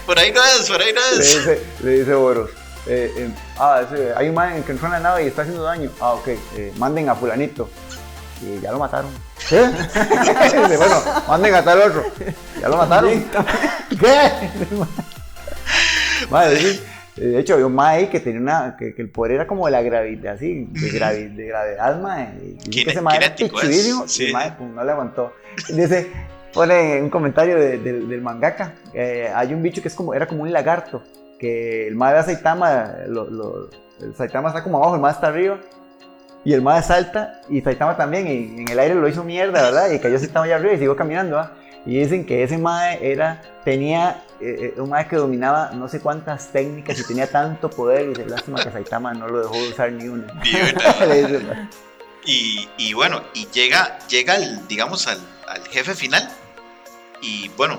[0.06, 1.36] por ahí no es, por ahí no Le es.
[1.38, 2.50] dice, le dice Boros,
[2.86, 3.82] eh, eh, ah,
[4.16, 6.72] hay un man que entró en la nave y está haciendo daño, ah, ok, eh,
[6.76, 7.70] manden a fulanito.
[8.42, 9.10] Y ya lo mataron.
[9.48, 9.60] ¿Qué?
[10.76, 12.04] Bueno, manden a tal otro.
[12.60, 13.24] Ya lo mataron.
[13.90, 14.30] ¿Qué?
[16.30, 16.80] Madre.
[17.16, 18.76] De hecho, había un mae que tenía una.
[18.78, 22.54] que, que el poder era como de la gravedad, así, de, gravi- de gravedad, mae.
[22.64, 24.28] Y que ese mae era pichudísimo, sí.
[24.28, 25.32] y mae, pum, no le aguantó.
[25.68, 26.10] Dice,
[26.54, 28.74] pone un comentario de- del- del mangaka.
[28.94, 31.02] eh, hay un bicho que es como, era como un lagarto.
[31.38, 33.70] Que el mae a Saitama, lo- lo-
[34.00, 35.58] el Saitama está como abajo, el mae está arriba.
[36.44, 39.90] Y el mae salta y Saitama también, y en el aire lo hizo mierda, ¿verdad?
[39.90, 41.52] Y cayó Saitama allá arriba y siguió caminando, ¿ah?
[41.86, 46.00] Y dicen que ese mae era, tenía, eh, eh, un mae que dominaba no sé
[46.00, 48.04] cuántas técnicas y tenía tanto poder.
[48.06, 50.26] Y dice, lástima que Saitama no lo dejó de usar ni una.
[51.08, 51.68] Le.
[52.26, 55.18] Y, y bueno, y llega, llega al, digamos, al,
[55.48, 56.28] al jefe final.
[57.22, 57.78] Y bueno,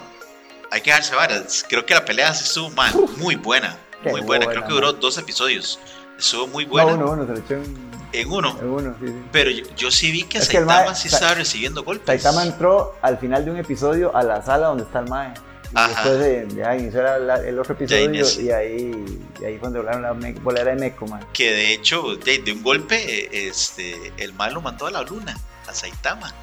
[0.72, 1.64] hay que dejarse varas.
[1.70, 3.78] Creo que la pelea sí estuvo man, muy buena.
[4.04, 4.26] Muy buena.
[4.46, 5.80] buena, Creo que duró dos episodios.
[6.18, 6.94] Estuvo muy No, buena.
[6.96, 8.58] uno, uno, se lo echó en, En uno.
[8.60, 9.14] en uno, sí, sí.
[9.32, 12.06] Pero yo, yo sí vi que Es Saitama mae- sí Sa- estaba recibiendo golpes.
[12.22, 15.34] Saitama entró al final de un episodio a la sala donde está el Mae.
[15.74, 15.88] Y Ajá.
[15.88, 19.80] después de, ya inició la- la- el otro episodio y ahí, y ahí fue donde
[19.80, 21.24] volaron la me- bolera de Meco, Mae.
[21.32, 25.38] Que de hecho, de, de un golpe, este, el mal lo mandó a la luna,
[25.68, 26.34] a Saitama.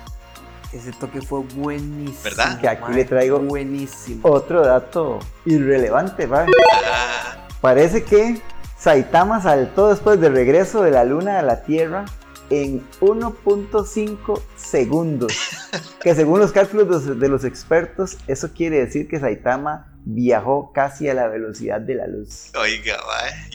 [0.73, 2.19] Ese toque fue buenísimo.
[2.25, 2.61] ¿Verdad?
[2.61, 4.21] Que aquí mae, le traigo- Buenísimo.
[4.29, 6.51] Otro dato irrelevante, ¿vale?
[6.85, 8.41] Ah, Parece que
[8.89, 12.07] Saitama saltó después del regreso de la luna a la Tierra
[12.49, 15.32] en 1.5 segundos.
[16.01, 20.72] Que según los cálculos de los, de los expertos, eso quiere decir que Saitama viajó
[20.72, 22.51] casi a la velocidad de la luz.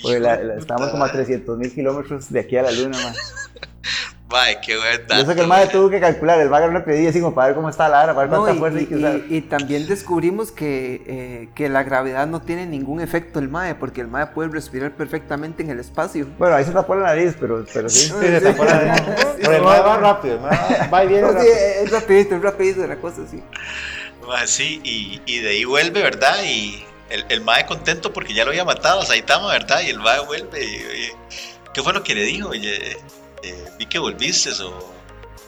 [0.03, 1.23] oiga, puta estamos como a madre.
[1.23, 3.15] 300 mil kilómetros de aquí a la luna, man.
[4.33, 5.71] Mae, qué buen Yo sé dato, que el madre mae.
[5.73, 7.87] tuvo que calcular, el va a agarrar una pedida así como para ver cómo está
[7.87, 9.15] la hora, para ver No, cuánta y, fuerza hay y- que usar.
[9.29, 13.75] y- y también descubrimos que, eh, que la gravedad no tiene ningún efecto el MAE,
[13.75, 16.25] porque el MAE puede respirar perfectamente en el espacio.
[16.39, 18.07] Bueno, ahí se tapó la nariz, pero, pero sí.
[18.07, 19.03] Sí, se tapó la nariz.
[19.39, 21.47] Pero el mae va rápido, el mae va- y viene No, sí,
[21.83, 23.39] es rapidito, es rapidito la cosa, sí.
[24.27, 26.37] Mae, sí, y, y de ahí vuelve, ¿verdad?
[26.43, 29.81] Y el, el mae contento porque ya lo había matado a Saitama, ¿verdad?
[29.81, 31.11] Y el mae vuelve y, y-
[31.71, 32.49] ¿qué fue lo que le dijo?
[32.49, 32.97] Oye,
[33.43, 34.93] eh, vi que volviste o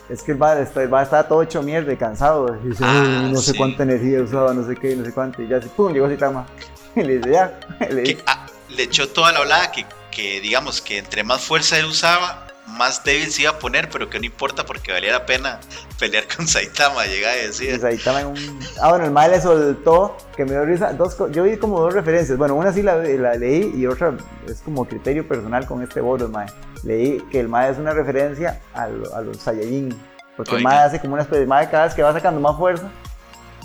[0.08, 2.56] es que el va, el va estaba todo hecho mierda cansado.
[2.64, 5.42] Y dice, Ah, "Uy, no sé cuánta energía usaba, no sé qué, no sé cuánto.
[5.42, 6.46] Y ya así, pum, llegó Saitama.
[6.94, 7.58] Y le dice, ya.
[7.80, 9.40] Le que dice, ah, le echó toda la
[9.72, 13.88] que, que digamos que entre más fuerza él usaba, más débil se iba a poner,
[13.90, 15.60] pero que no importa porque valía la pena
[15.98, 17.78] pelear con Saitama, llega a decir.
[17.80, 18.60] Saitama en un...
[18.82, 20.92] Ah, bueno, el mal le soltó, que me dio risa.
[20.92, 22.36] Dos, yo vi como dos referencias.
[22.36, 24.14] Bueno, una sí la, la leí y otra
[24.48, 26.46] es como criterio personal con este Boros, mae.
[26.82, 29.96] Leí que el mae es una referencia a, lo- a los Saiyajin.
[30.36, 30.68] Porque el Oiga.
[30.68, 32.90] mae hace como una especie de mae cada vez que va sacando más fuerza.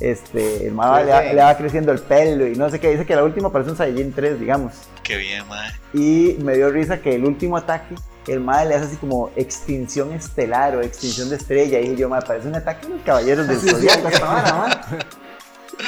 [0.02, 1.28] Este, el mae Sí, le, va, sí.
[1.36, 2.90] le va creciendo el pelo y no sé qué.
[2.90, 4.74] Dice que la última parece un Saiyajin 3, digamos.
[5.04, 5.74] Qué bien, madre.
[5.94, 7.96] Y me dio risa que el último ataque,
[8.28, 11.80] el mae le hace así como extinción estelar o extinción de estrella.
[11.80, 14.72] Y dije yo, mae, parece un ataque de los caballeros del zodiaco mae.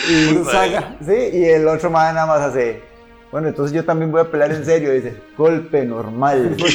[0.09, 0.95] Y, saga.
[1.05, 2.81] sí, y el otro mae nada más hace.
[3.33, 4.93] Bueno, entonces yo también voy a pelear en serio.
[4.93, 6.55] Dice, golpe normal.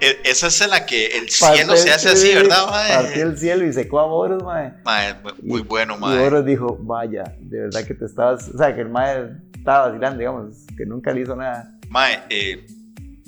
[0.00, 3.02] E- Esa es en la que el partió cielo el- se hace así, ¿verdad, Partió
[3.04, 3.20] madre?
[3.22, 4.42] el cielo y secó a Boros.
[4.42, 6.24] Mae, mu- muy Y- bueno, Y madre.
[6.24, 8.48] Boros dijo, vaya, de verdad que te estabas.
[8.52, 11.78] O sea, que el mae estaba vacilando, digamos, que nunca le hizo nada.
[11.88, 12.66] Mae, eh,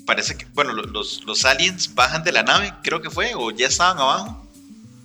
[0.06, 3.50] parece que, bueno, lo- los, los aliens bajan de la nave, creo que fue, o
[3.52, 4.43] ya estaban abajo,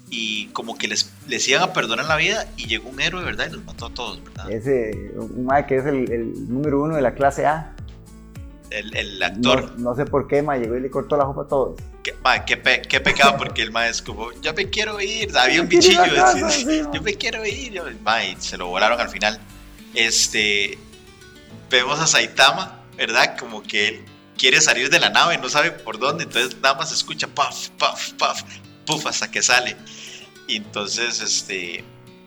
[0.10, 3.48] y como que les, les iban a perdonar la vida, y llegó un héroe, ¿verdad?
[3.50, 4.50] Y los mató a todos, ¿verdad?
[4.52, 7.76] Ese, un mae que es el, el número uno de la clase A.
[8.72, 11.42] El, el actor, No, no sé por qué, mae, llegó y le cortó la jopa
[11.44, 11.80] a todos.
[12.04, 15.30] que- mae, qué, pe- qué pecado, porque el mae es como, yo me quiero ir,
[15.38, 19.10] había un bichillo, casa, sí, yo me quiero ir, yo- mae, se lo volaron al
[19.10, 19.40] final.
[19.96, 20.78] Este,
[21.70, 23.36] vemos a Saitama, ¿verdad?
[23.40, 24.06] Como que él
[24.38, 28.14] quiere salir de la nave, no sabe por dónde, entonces nada más escucha puff, puff,
[28.14, 28.44] puff,
[28.90, 29.76] puff hasta que sale.
[30.48, 31.84] Y entonces, este,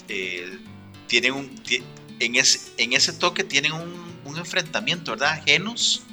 [0.09, 0.59] eh,
[1.09, 1.51] tienen un,
[2.21, 3.93] en ese, en ese toque tienen un,
[4.25, 5.43] un enfrentamiento, ¿verdad?
[5.45, 6.05] Genos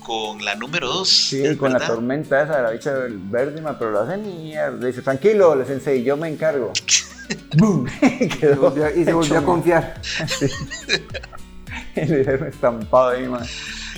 [0.00, 1.08] con la número 2.
[1.08, 4.76] Sí, con la tormenta esa de la bicha del verde, pero lo hace mierda.
[4.78, 6.72] Le dice, tranquilo, le sensei, yo me encargo.
[7.56, 7.86] ¡Bum!
[8.20, 10.00] Y se volvió, y se volvió a confiar.
[11.94, 13.46] Le dieron estampado ahí, mae.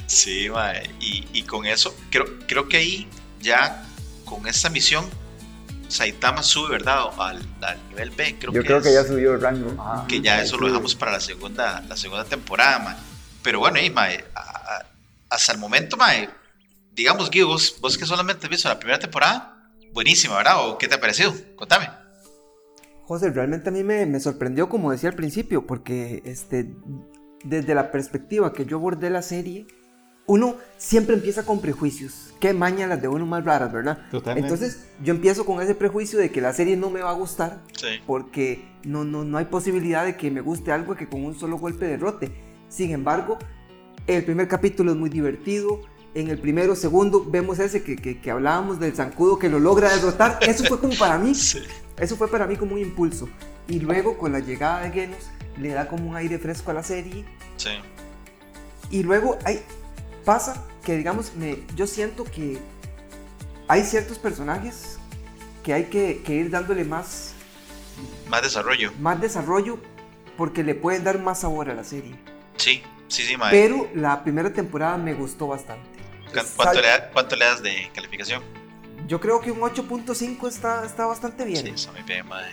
[0.07, 3.09] Sí, mae, Y, y con eso, creo, creo que ahí
[3.41, 3.87] ya
[4.25, 5.05] con esta misión,
[5.89, 7.05] Saitama sube, ¿verdad?
[7.18, 8.37] Al, al nivel B.
[8.39, 10.07] Creo Yo que creo que ya subió el rango.
[10.09, 12.97] que ya eso lo dejamos para la segunda, la segunda temporada, mae.
[13.43, 14.87] Pero bueno, y, mae, a- a-
[15.30, 16.28] hasta el momento, mae,
[16.93, 20.66] digamos, Guido, vos, vos que solamente has visto la primera temporada, buenísima, ¿verdad?
[20.68, 21.35] ¿O qué te ha parecido?
[21.57, 21.89] Contame.
[23.07, 26.74] José, realmente a mí me, me sorprendió, como decía al principio, porque este,
[27.45, 29.66] desde la perspectiva que yo abordé la serie,
[30.27, 32.35] uno siempre empieza con prejuicios.
[32.41, 33.99] Qué maña las de uno más raras, ¿verdad?
[34.11, 34.49] Totalmente.
[34.49, 37.61] Entonces yo empiezo con ese prejuicio de que la serie no me va a gustar
[37.79, 37.87] Sí.
[38.07, 41.59] porque no, no, no hay posibilidad de que me guste algo que con un solo
[41.59, 42.31] golpe derrote.
[42.68, 43.39] Sin embargo,
[44.07, 45.81] el primer capítulo es muy divertido.
[46.14, 49.95] En el primero, segundo, vemos ese que, que, que hablábamos del zancudo que lo logra
[49.95, 50.39] derrotar.
[50.47, 51.59] Eso fue como para mí, Sí.
[51.99, 53.29] eso fue para mí como un impulso.
[53.68, 55.18] Y luego con la llegada de Genos
[55.59, 57.25] le da como un aire fresco a la serie.
[57.57, 57.70] Sí.
[58.91, 59.61] Y luego hay,
[60.25, 62.59] pasa que, digamos, me, yo siento que
[63.68, 64.99] hay ciertos personajes
[65.62, 67.33] que hay que, que ir dándole más,
[68.29, 68.93] Más desarrollo.
[69.01, 69.79] más desarrollo
[70.37, 72.14] porque le pueden dar más sabor a la serie.
[72.57, 73.51] Sí, sí, sí, mae.
[73.51, 75.89] Pero la primera temporada me gustó bastante.
[76.33, 78.43] ¿Cu- Es- ¿Cuánto le, da- ¿Cuánto le das de calificación?
[79.07, 81.64] Yo creo que un 8.5 está, está bastante bien.
[81.64, 82.53] Sí, está muy bien, mae.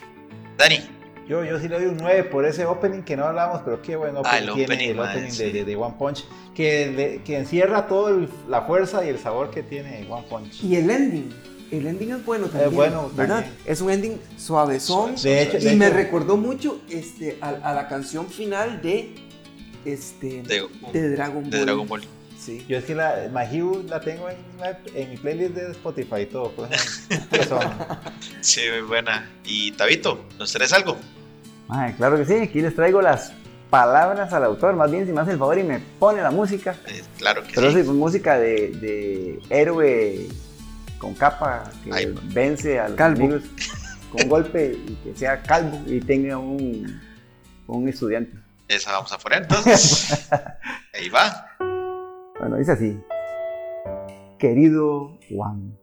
[0.57, 0.79] Dani.
[1.27, 3.95] Yo, yo sí le doy un 9 por ese opening que no hablábamos, pero qué
[3.95, 5.43] buen opening Ah, el tiene opening, el madre, opening sí.
[5.45, 9.49] de, de- de One Punch, que, le- que encierra toda la fuerza y el sabor
[9.51, 10.63] que tiene One Punch.
[10.63, 11.29] Y el ending.
[11.71, 12.73] El ending es bueno también.
[12.75, 13.41] bueno ¿verdad?
[13.43, 13.57] también.
[13.65, 15.15] Es un ending suavezón.
[15.15, 19.15] De hecho, y de me hecho- recordó mucho este, a, a la canción final de,
[19.85, 21.65] este, De, de Dragon de Ball.
[21.65, 22.01] Dragon Ball.
[22.43, 22.65] Sí.
[22.67, 24.37] Yo es que la Mahiu la tengo en,
[24.95, 26.51] en mi playlist de Spotify y todo.
[26.53, 27.49] Pues, pues,
[28.41, 29.29] Sí, muy buena.
[29.45, 30.97] Y Tabito, ¿nos traes algo?
[31.69, 33.31] Ay, claro que sí, aquí les traigo las
[33.69, 34.75] palabras al autor.
[34.75, 36.75] Más bien, si me hace el favor y me pone la música.
[36.87, 37.83] Eh, claro que Pero sí.
[37.83, 40.27] sí, música de, de héroe
[40.97, 43.21] con capa que Ay, vence a los Calvo.
[43.21, 43.43] enemigos
[44.11, 46.99] con un golpe y que sea calvo y tenga un,
[47.67, 48.35] un estudiante.
[48.67, 50.27] Esa vamos a poner entonces.
[50.93, 51.47] Ahí va.
[52.41, 52.99] Bueno, dice así.
[54.39, 55.77] Querido Juan,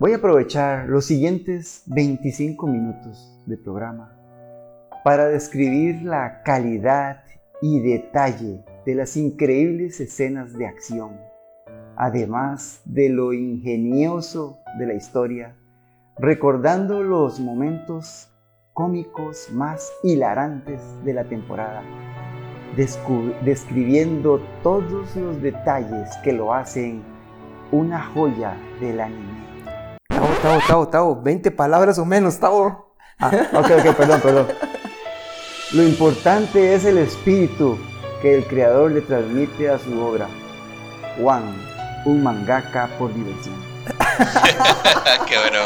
[0.00, 4.18] voy a aprovechar los siguientes 25 minutos de programa
[5.04, 7.22] para describir la calidad
[7.60, 11.16] y detalle de las increíbles escenas de acción,
[11.94, 15.56] además de lo ingenioso de la historia,
[16.18, 18.28] recordando los momentos
[18.72, 21.84] cómicos más hilarantes de la temporada
[22.76, 27.02] describiendo todos los detalles que lo hacen
[27.70, 29.42] una joya del anime.
[30.08, 32.94] La otra Tavo, Tavo, Tavo, 20 palabras o menos, Tavo.
[33.18, 34.46] Ah, ok, ok, perdón, perdón.
[35.72, 37.78] Lo importante es el espíritu
[38.20, 40.28] que el creador le transmite a su obra.
[41.20, 41.42] Juan,
[42.04, 43.54] un mangaka por diversión.
[45.28, 45.58] Qué bueno.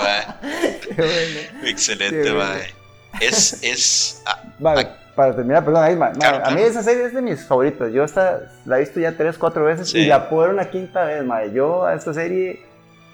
[1.65, 2.51] Excelente, Qué bueno.
[2.51, 2.75] mae.
[3.21, 4.23] Es, es.
[4.27, 6.71] ah, Vale, para terminar, perdón, ahí, ma- ma- Claro, a mí claro.
[6.71, 7.91] esa serie es de mis favoritas.
[7.93, 9.99] Yo esta, la he visto ya tres, cuatro veces Sí.
[10.01, 11.25] y la puedo ver una quinta vez.
[11.25, 11.45] ma.
[11.47, 12.65] Yo a esta serie,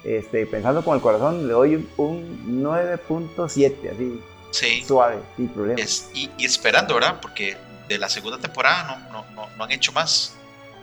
[0.05, 4.85] este, pensando con el corazón, le doy un, un 9.7, así, sí.
[4.87, 5.81] suave, sin problema.
[5.81, 7.19] Es, y, y esperando, ¿verdad?
[7.23, 7.57] Porque
[7.89, 10.35] de la segunda temporada no, no, no, no han hecho más.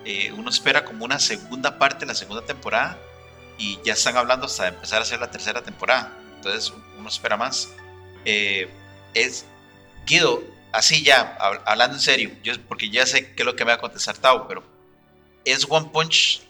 [0.05, 2.97] Eh, uno espera como una segunda parte de la segunda temporada
[3.57, 6.13] y ya están hablando hasta de empezar a hacer la tercera temporada.
[6.37, 7.69] Entonces uno espera más.
[8.25, 8.69] Eh,
[9.13, 9.45] es
[10.05, 10.41] Guido,
[10.71, 13.71] así ya, hab- hablando en serio, yo, porque ya sé qué es lo que me
[13.71, 14.63] va a contestar Tao, pero
[15.45, 16.41] ¿es One Punch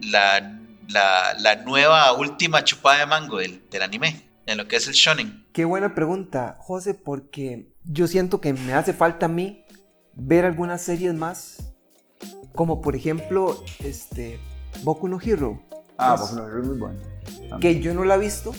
[0.00, 0.58] la,
[0.88, 4.28] la, la nueva última chupada de mango del, del anime?
[4.44, 5.46] En lo que es el shonen.
[5.52, 9.64] Qué buena pregunta, José, porque yo siento que me hace falta a mí
[10.14, 11.72] ver algunas series más,
[12.52, 14.40] como por ejemplo, este,
[14.82, 15.62] Boku no Hero,
[15.96, 16.98] ah, pues, pues no, es muy bueno.
[17.60, 18.52] que yo no la he visto,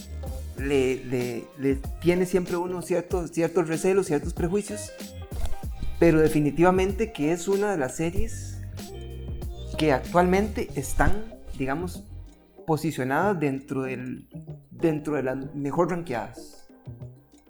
[0.57, 4.91] le, le- tiene siempre uno ciertos, ciertos recelos, ciertos prejuicios,
[5.99, 8.57] pero definitivamente que es una de las series
[9.77, 12.03] que actualmente están, digamos,
[12.67, 14.27] posicionadas dentro, del,
[14.71, 16.67] dentro de las mejor rankeadas.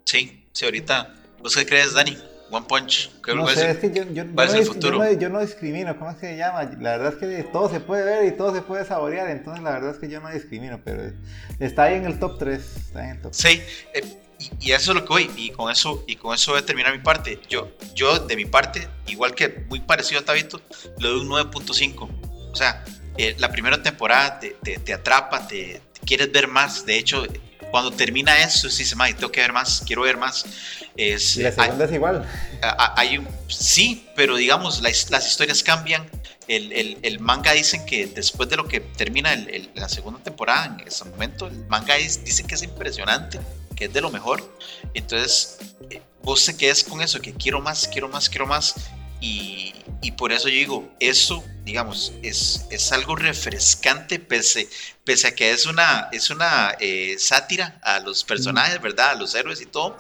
[0.05, 1.13] Sí, sí, ahorita.
[1.41, 2.17] ¿Vos qué crees, Dani?
[2.53, 3.09] One Punch.
[3.23, 5.11] ¿Qué No sé, es que yo, yo, no, el futuro?
[5.13, 6.63] yo no discrimino, ¿cómo es que se llama?
[6.79, 9.71] La verdad es que todo se puede ver y todo se puede saborear, entonces la
[9.71, 11.11] verdad es que yo no discrimino, pero
[11.59, 13.61] está ahí en el top 3, está en el top Sí,
[13.93, 14.03] eh,
[14.37, 16.65] y, y eso es lo que voy, y con eso, y con eso voy a
[16.65, 17.39] terminar mi parte.
[17.49, 20.61] Yo, yo de mi parte, igual que muy parecido a Tabito,
[20.99, 22.07] le doy un 9.5.
[22.51, 22.83] O sea,
[23.17, 26.85] eh, la primera temporada te, te- te atrapa, te, te quieres ver más.
[26.85, 27.23] De hecho,
[27.73, 30.45] cuando termina eso, sí se tengo que ver más, quiero ver más.
[30.95, 32.29] Es, Y la hay- segunda es igual.
[32.61, 36.07] hay un- sí, pero digamos, las, las historias cambian.
[36.47, 40.19] El, el- el manga dicen que después de lo que termina el- el- la segunda
[40.21, 43.39] temporada, en ese momento, el manga es, dicen que es impresionante,
[43.75, 44.55] que es de lo mejor.
[44.93, 45.57] Entonces,
[45.89, 48.75] eh, vos te quedas con eso, que quiero más, quiero más, quiero más.
[49.23, 54.67] Y, y por eso yo digo, eso, digamos, es, es algo refrescante, pese,
[55.05, 59.11] pese a que es una, es una eh, sátira a los personajes, ¿verdad?
[59.11, 59.95] A los héroes y todo.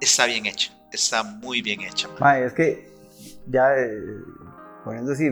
[0.00, 2.08] Está bien hecha, está muy bien hecha.
[2.20, 2.88] Ma, es que
[3.48, 3.90] ya eh,
[4.84, 5.30] poniendo así,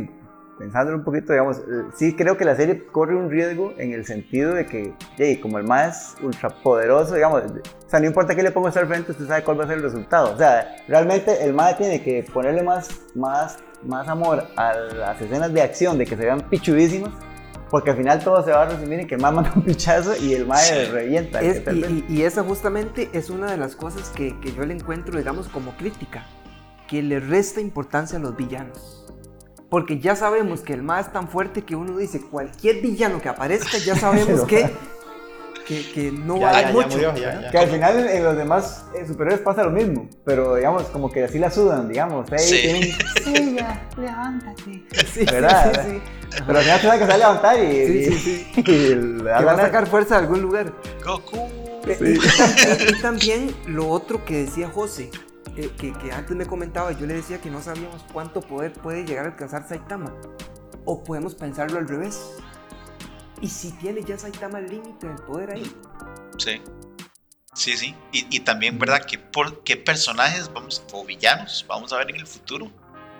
[0.59, 1.63] pensándolo un poquito, digamos, eh,
[1.95, 5.59] sí creo que la serie corre un riesgo en el sentido de que, hey, como
[5.59, 9.27] el más ultra poderoso, digamos, o sea, no importa qué le ponga al frente, usted
[9.27, 10.33] sabe cuál va a ser el resultado.
[10.33, 15.53] O sea, realmente el MAE tiene que ponerle más, más, más amor a las escenas
[15.53, 17.13] de acción, de que se vean pichudísimas.
[17.71, 20.13] Porque al final todo se va a resumir en que el MAE manda un pichazo
[20.23, 20.91] y el MAE Sí.
[20.93, 21.41] revienta.
[21.41, 24.75] Es- y, y- y esa justamente es una de las cosas que, que yo le
[24.75, 26.23] encuentro, digamos, como crítica,
[26.87, 29.02] que le resta importancia a los villanos.
[29.73, 33.31] Porque ya sabemos que el más es tan fuerte que uno dice, cualquier villano que
[33.31, 34.71] aparezca, ya sabemos que,
[35.67, 36.89] que, que no Ya, vale ya, ya mucho.
[36.91, 37.51] murió, ya, ya.
[37.51, 41.11] Que al final en, en los demás eh, superhéroes pasa lo mismo, pero digamos, como
[41.11, 42.31] que así la sudan, digamos.
[42.31, 42.61] Ahí Sí.
[42.61, 42.83] tienen,
[43.25, 44.63] Sí, ya, levántate.
[44.93, 45.73] Sí, sí, ¿Verdad?
[45.87, 46.43] sí, sí.
[46.47, 48.63] pero al final se que se va a levantar y, Sí, y- sí, sí.
[48.67, 50.71] y le va a sacar fuerza de algún lugar.
[51.03, 51.49] Goku.
[51.87, 55.11] Eh, Y, y también lo otro que decía José,
[55.57, 59.05] eh, que, que antes me comentaba, yo le decía que no sabíamos cuánto poder puede
[59.05, 60.15] llegar a alcanzar Saitama.
[60.85, 62.43] O podemos pensarlo al revés.
[63.41, 65.77] ¿Y si tiene ya Saitama el límite del poder ahí?
[66.39, 66.63] Sí.
[67.55, 67.95] Sí, sí.
[68.13, 69.05] Y, y también, ¿verdad?
[69.05, 72.73] ¿Qué, por, ¿Qué personajes vamos, o villanos vamos a ver en el futuro?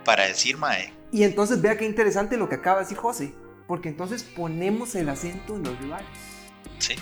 [0.05, 3.35] Para decir, mae, Y entonces vea qué interesante lo que acaba de decir José.
[3.67, 6.09] Porque entonces ponemos el acento en los rivales.
[6.79, 6.95] sí.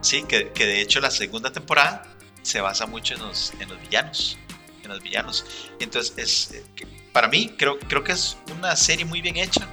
[0.00, 3.80] Sí, que, que de hecho la segunda temporada se basa mucho en los, en los
[3.82, 4.38] villanos.
[4.82, 5.44] En los villanos.
[5.80, 9.66] Entonces, es, eh, para mí, creo, creo que es una serie muy bien hecha.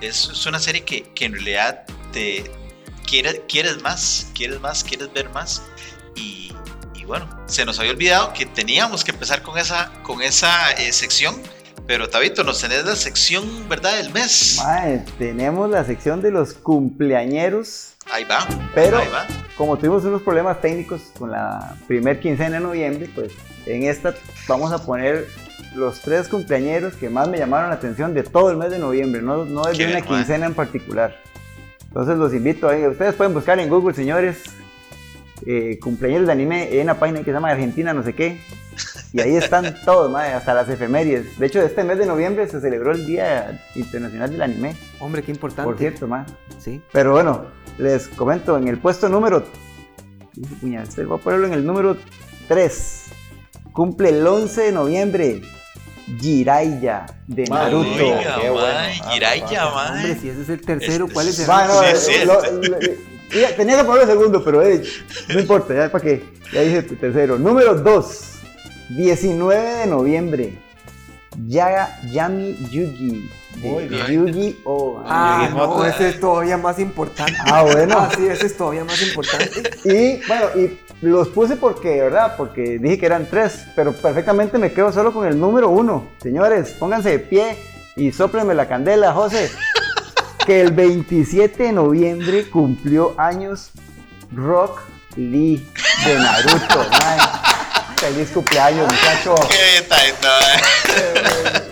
[0.00, 2.50] Es, es una serie que, que en realidad te
[3.06, 5.62] quieres, quieres más, quieres más, quieres ver más.
[6.14, 6.52] Y,
[7.06, 11.40] bueno, se nos había olvidado que teníamos que empezar con esa, con esa eh, sección.
[11.86, 13.96] Pero Tabito, nos tenés la sección, ¿verdad?
[13.96, 14.58] Del mes.
[15.18, 18.46] Tenemos la sección de los cumpleañeros, Ahí va.
[18.74, 19.26] pero Ahí va.
[19.56, 23.32] como tuvimos unos problemas técnicos con la primer quincena de noviembre, pues
[23.66, 24.14] en esta
[24.48, 25.26] vamos a poner
[25.74, 29.20] los tres cumpleañeros que más me llamaron la atención de todo el mes de noviembre,
[29.22, 31.16] no, no Qué de una bien, quincena en particular.
[31.88, 34.42] Entonces los invito ahí, ustedes pueden buscar en Google, señores,
[35.46, 38.40] eh, cumpleaños de anime en una página que se llama Argentina no sé qué.
[39.12, 41.38] Y ahí están todos, mae, hasta las efemérides.
[41.38, 45.32] De hecho, este mes de noviembre se celebró el Día Internacional del Anime, Hombre, qué
[45.32, 45.64] importante.
[45.64, 46.24] por cierto, mae.
[46.58, 46.82] Sí.
[46.92, 47.46] Pero bueno,
[47.78, 49.44] les comento, en el puesto número
[50.60, 50.76] voy
[51.18, 51.96] a ponerlo en el número
[52.48, 53.02] 3.
[53.72, 55.42] Cumple el 11 de noviembre.
[56.20, 57.88] Jiraiya de Naruto.
[57.90, 58.68] Oiga, qué bueno.
[58.68, 60.14] Ah, Jiraiya, Hombre, mae.
[60.20, 62.78] si ese es el tercero, Este- ¿cuál es el Va, no, Sí, lo- lo-
[63.56, 64.82] tenía que ponerlo segundo, pero eh,
[65.34, 66.22] no importa, ya para qué.
[66.52, 67.38] Ya dije tercero.
[67.38, 68.32] Número 2.
[68.90, 70.58] 19 de noviembre.
[71.46, 73.30] Ya, Yami Yugi.
[73.56, 74.06] de Muy bien.
[74.06, 77.34] Yugi o Ah, Llegué no, ese es todavía más importante.
[77.44, 77.96] Ah, bueno.
[77.98, 79.62] Ah, sí, ese es todavía más importante.
[79.84, 82.34] Y bueno, y los puse porque, ¿verdad?
[82.36, 86.08] Porque dije que eran tres, pero perfectamente me quedo solo con el número uno.
[86.22, 87.56] Señores, pónganse de pie
[87.96, 89.50] y sóplenme la candela, José.
[90.46, 93.70] Que el 27 de noviembre cumplió años
[94.32, 94.80] Rock
[95.16, 95.66] Lee
[96.04, 96.78] de Naruto.
[96.90, 97.18] mae.
[98.06, 99.34] Feliz cumpleaños, muchacho.
[99.48, 100.28] Qué taito.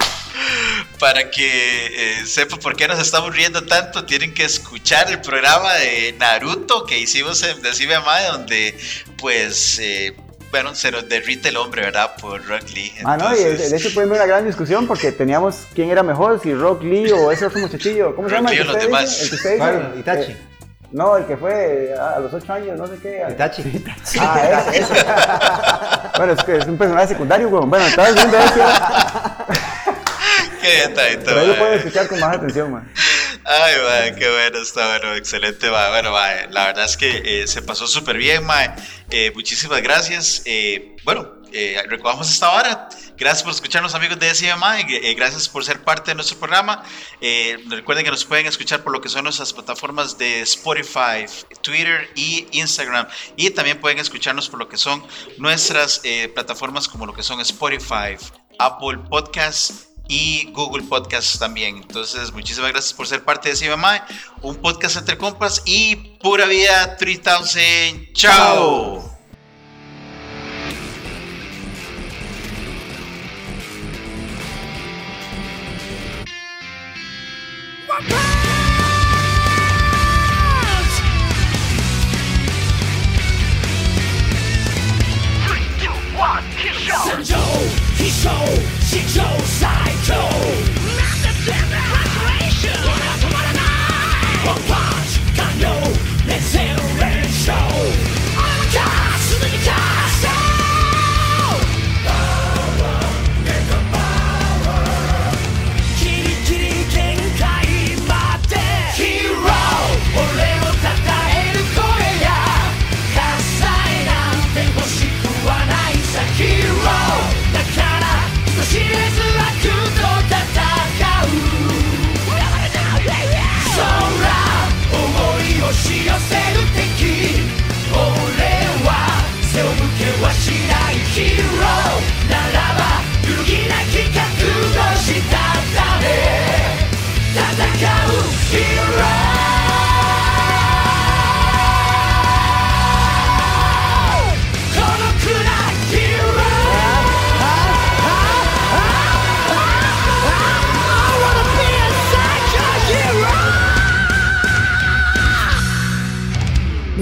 [0.99, 5.75] Para que eh, sepa por qué nos estamos riendo tanto, tienen que escuchar el programa
[5.75, 8.77] de Naruto que hicimos en Decime Mae, donde
[9.19, 10.17] pues, eh,
[10.51, 12.17] bueno, se nos derrite el hombre, ¿verdad?
[12.21, 12.93] Por Rock Lee.
[13.05, 16.03] Ah, no, y de Entonces, de hecho fue una gran discusión porque teníamos quién era
[16.03, 18.17] mejor, si Rock Lee o ese otro muchachillo.
[18.17, 18.51] ¿Cómo se Rock llama?
[18.51, 19.21] Lee o los demás.
[19.21, 19.23] dice?
[19.23, 19.99] El que usted.
[20.01, 20.33] Itachi.
[20.33, 20.37] Eh,
[20.95, 23.21] no, el que fue a los 8 años, no sé qué.
[23.29, 23.85] Itachi.
[24.21, 24.95] Ah, ese, ese.
[26.19, 27.69] bueno, es que es un personaje secundario, weón.
[27.69, 28.65] Bueno, estaba viendo eso.
[30.63, 31.59] Qué taito, Pero ahí lo mae.
[31.59, 32.93] pueden escuchar con más atención, man.
[33.45, 35.91] Ay, mae, qué bueno, está bueno, excelente, mae.
[35.91, 38.71] Bueno, mae, la verdad es que eh, se pasó súper bien, mae.
[39.11, 40.43] Eh, muchísimas gracias.
[40.47, 42.89] Eh, bueno, eh, recogamos esta hora.
[43.17, 44.85] Gracias por escucharnos, amigos de Mae.
[44.89, 46.83] Eh, gracias por ser parte de nuestro programa.
[47.21, 51.27] Eh, recuerden que nos pueden escuchar por lo que son nuestras plataformas de Spotify,
[51.63, 53.07] Twitter y Instagram.
[53.37, 55.05] Y también pueden escucharnos por lo que son
[55.39, 58.17] nuestras eh, plataformas como lo que son Spotify,
[58.59, 61.77] Apple Podcasts y Google Podcasts también.
[61.77, 64.01] Entonces, muchísimas gracias por ser parte de CMMI,
[64.43, 68.13] un podcast entre compas y pura vida 3000.
[68.13, 69.14] ¡Chao!
[87.23, 87.39] Joe,
[87.95, 88.45] he show,
[88.83, 90.64] she chose, I chose.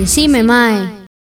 [0.02, 1.01] Decime, Mae.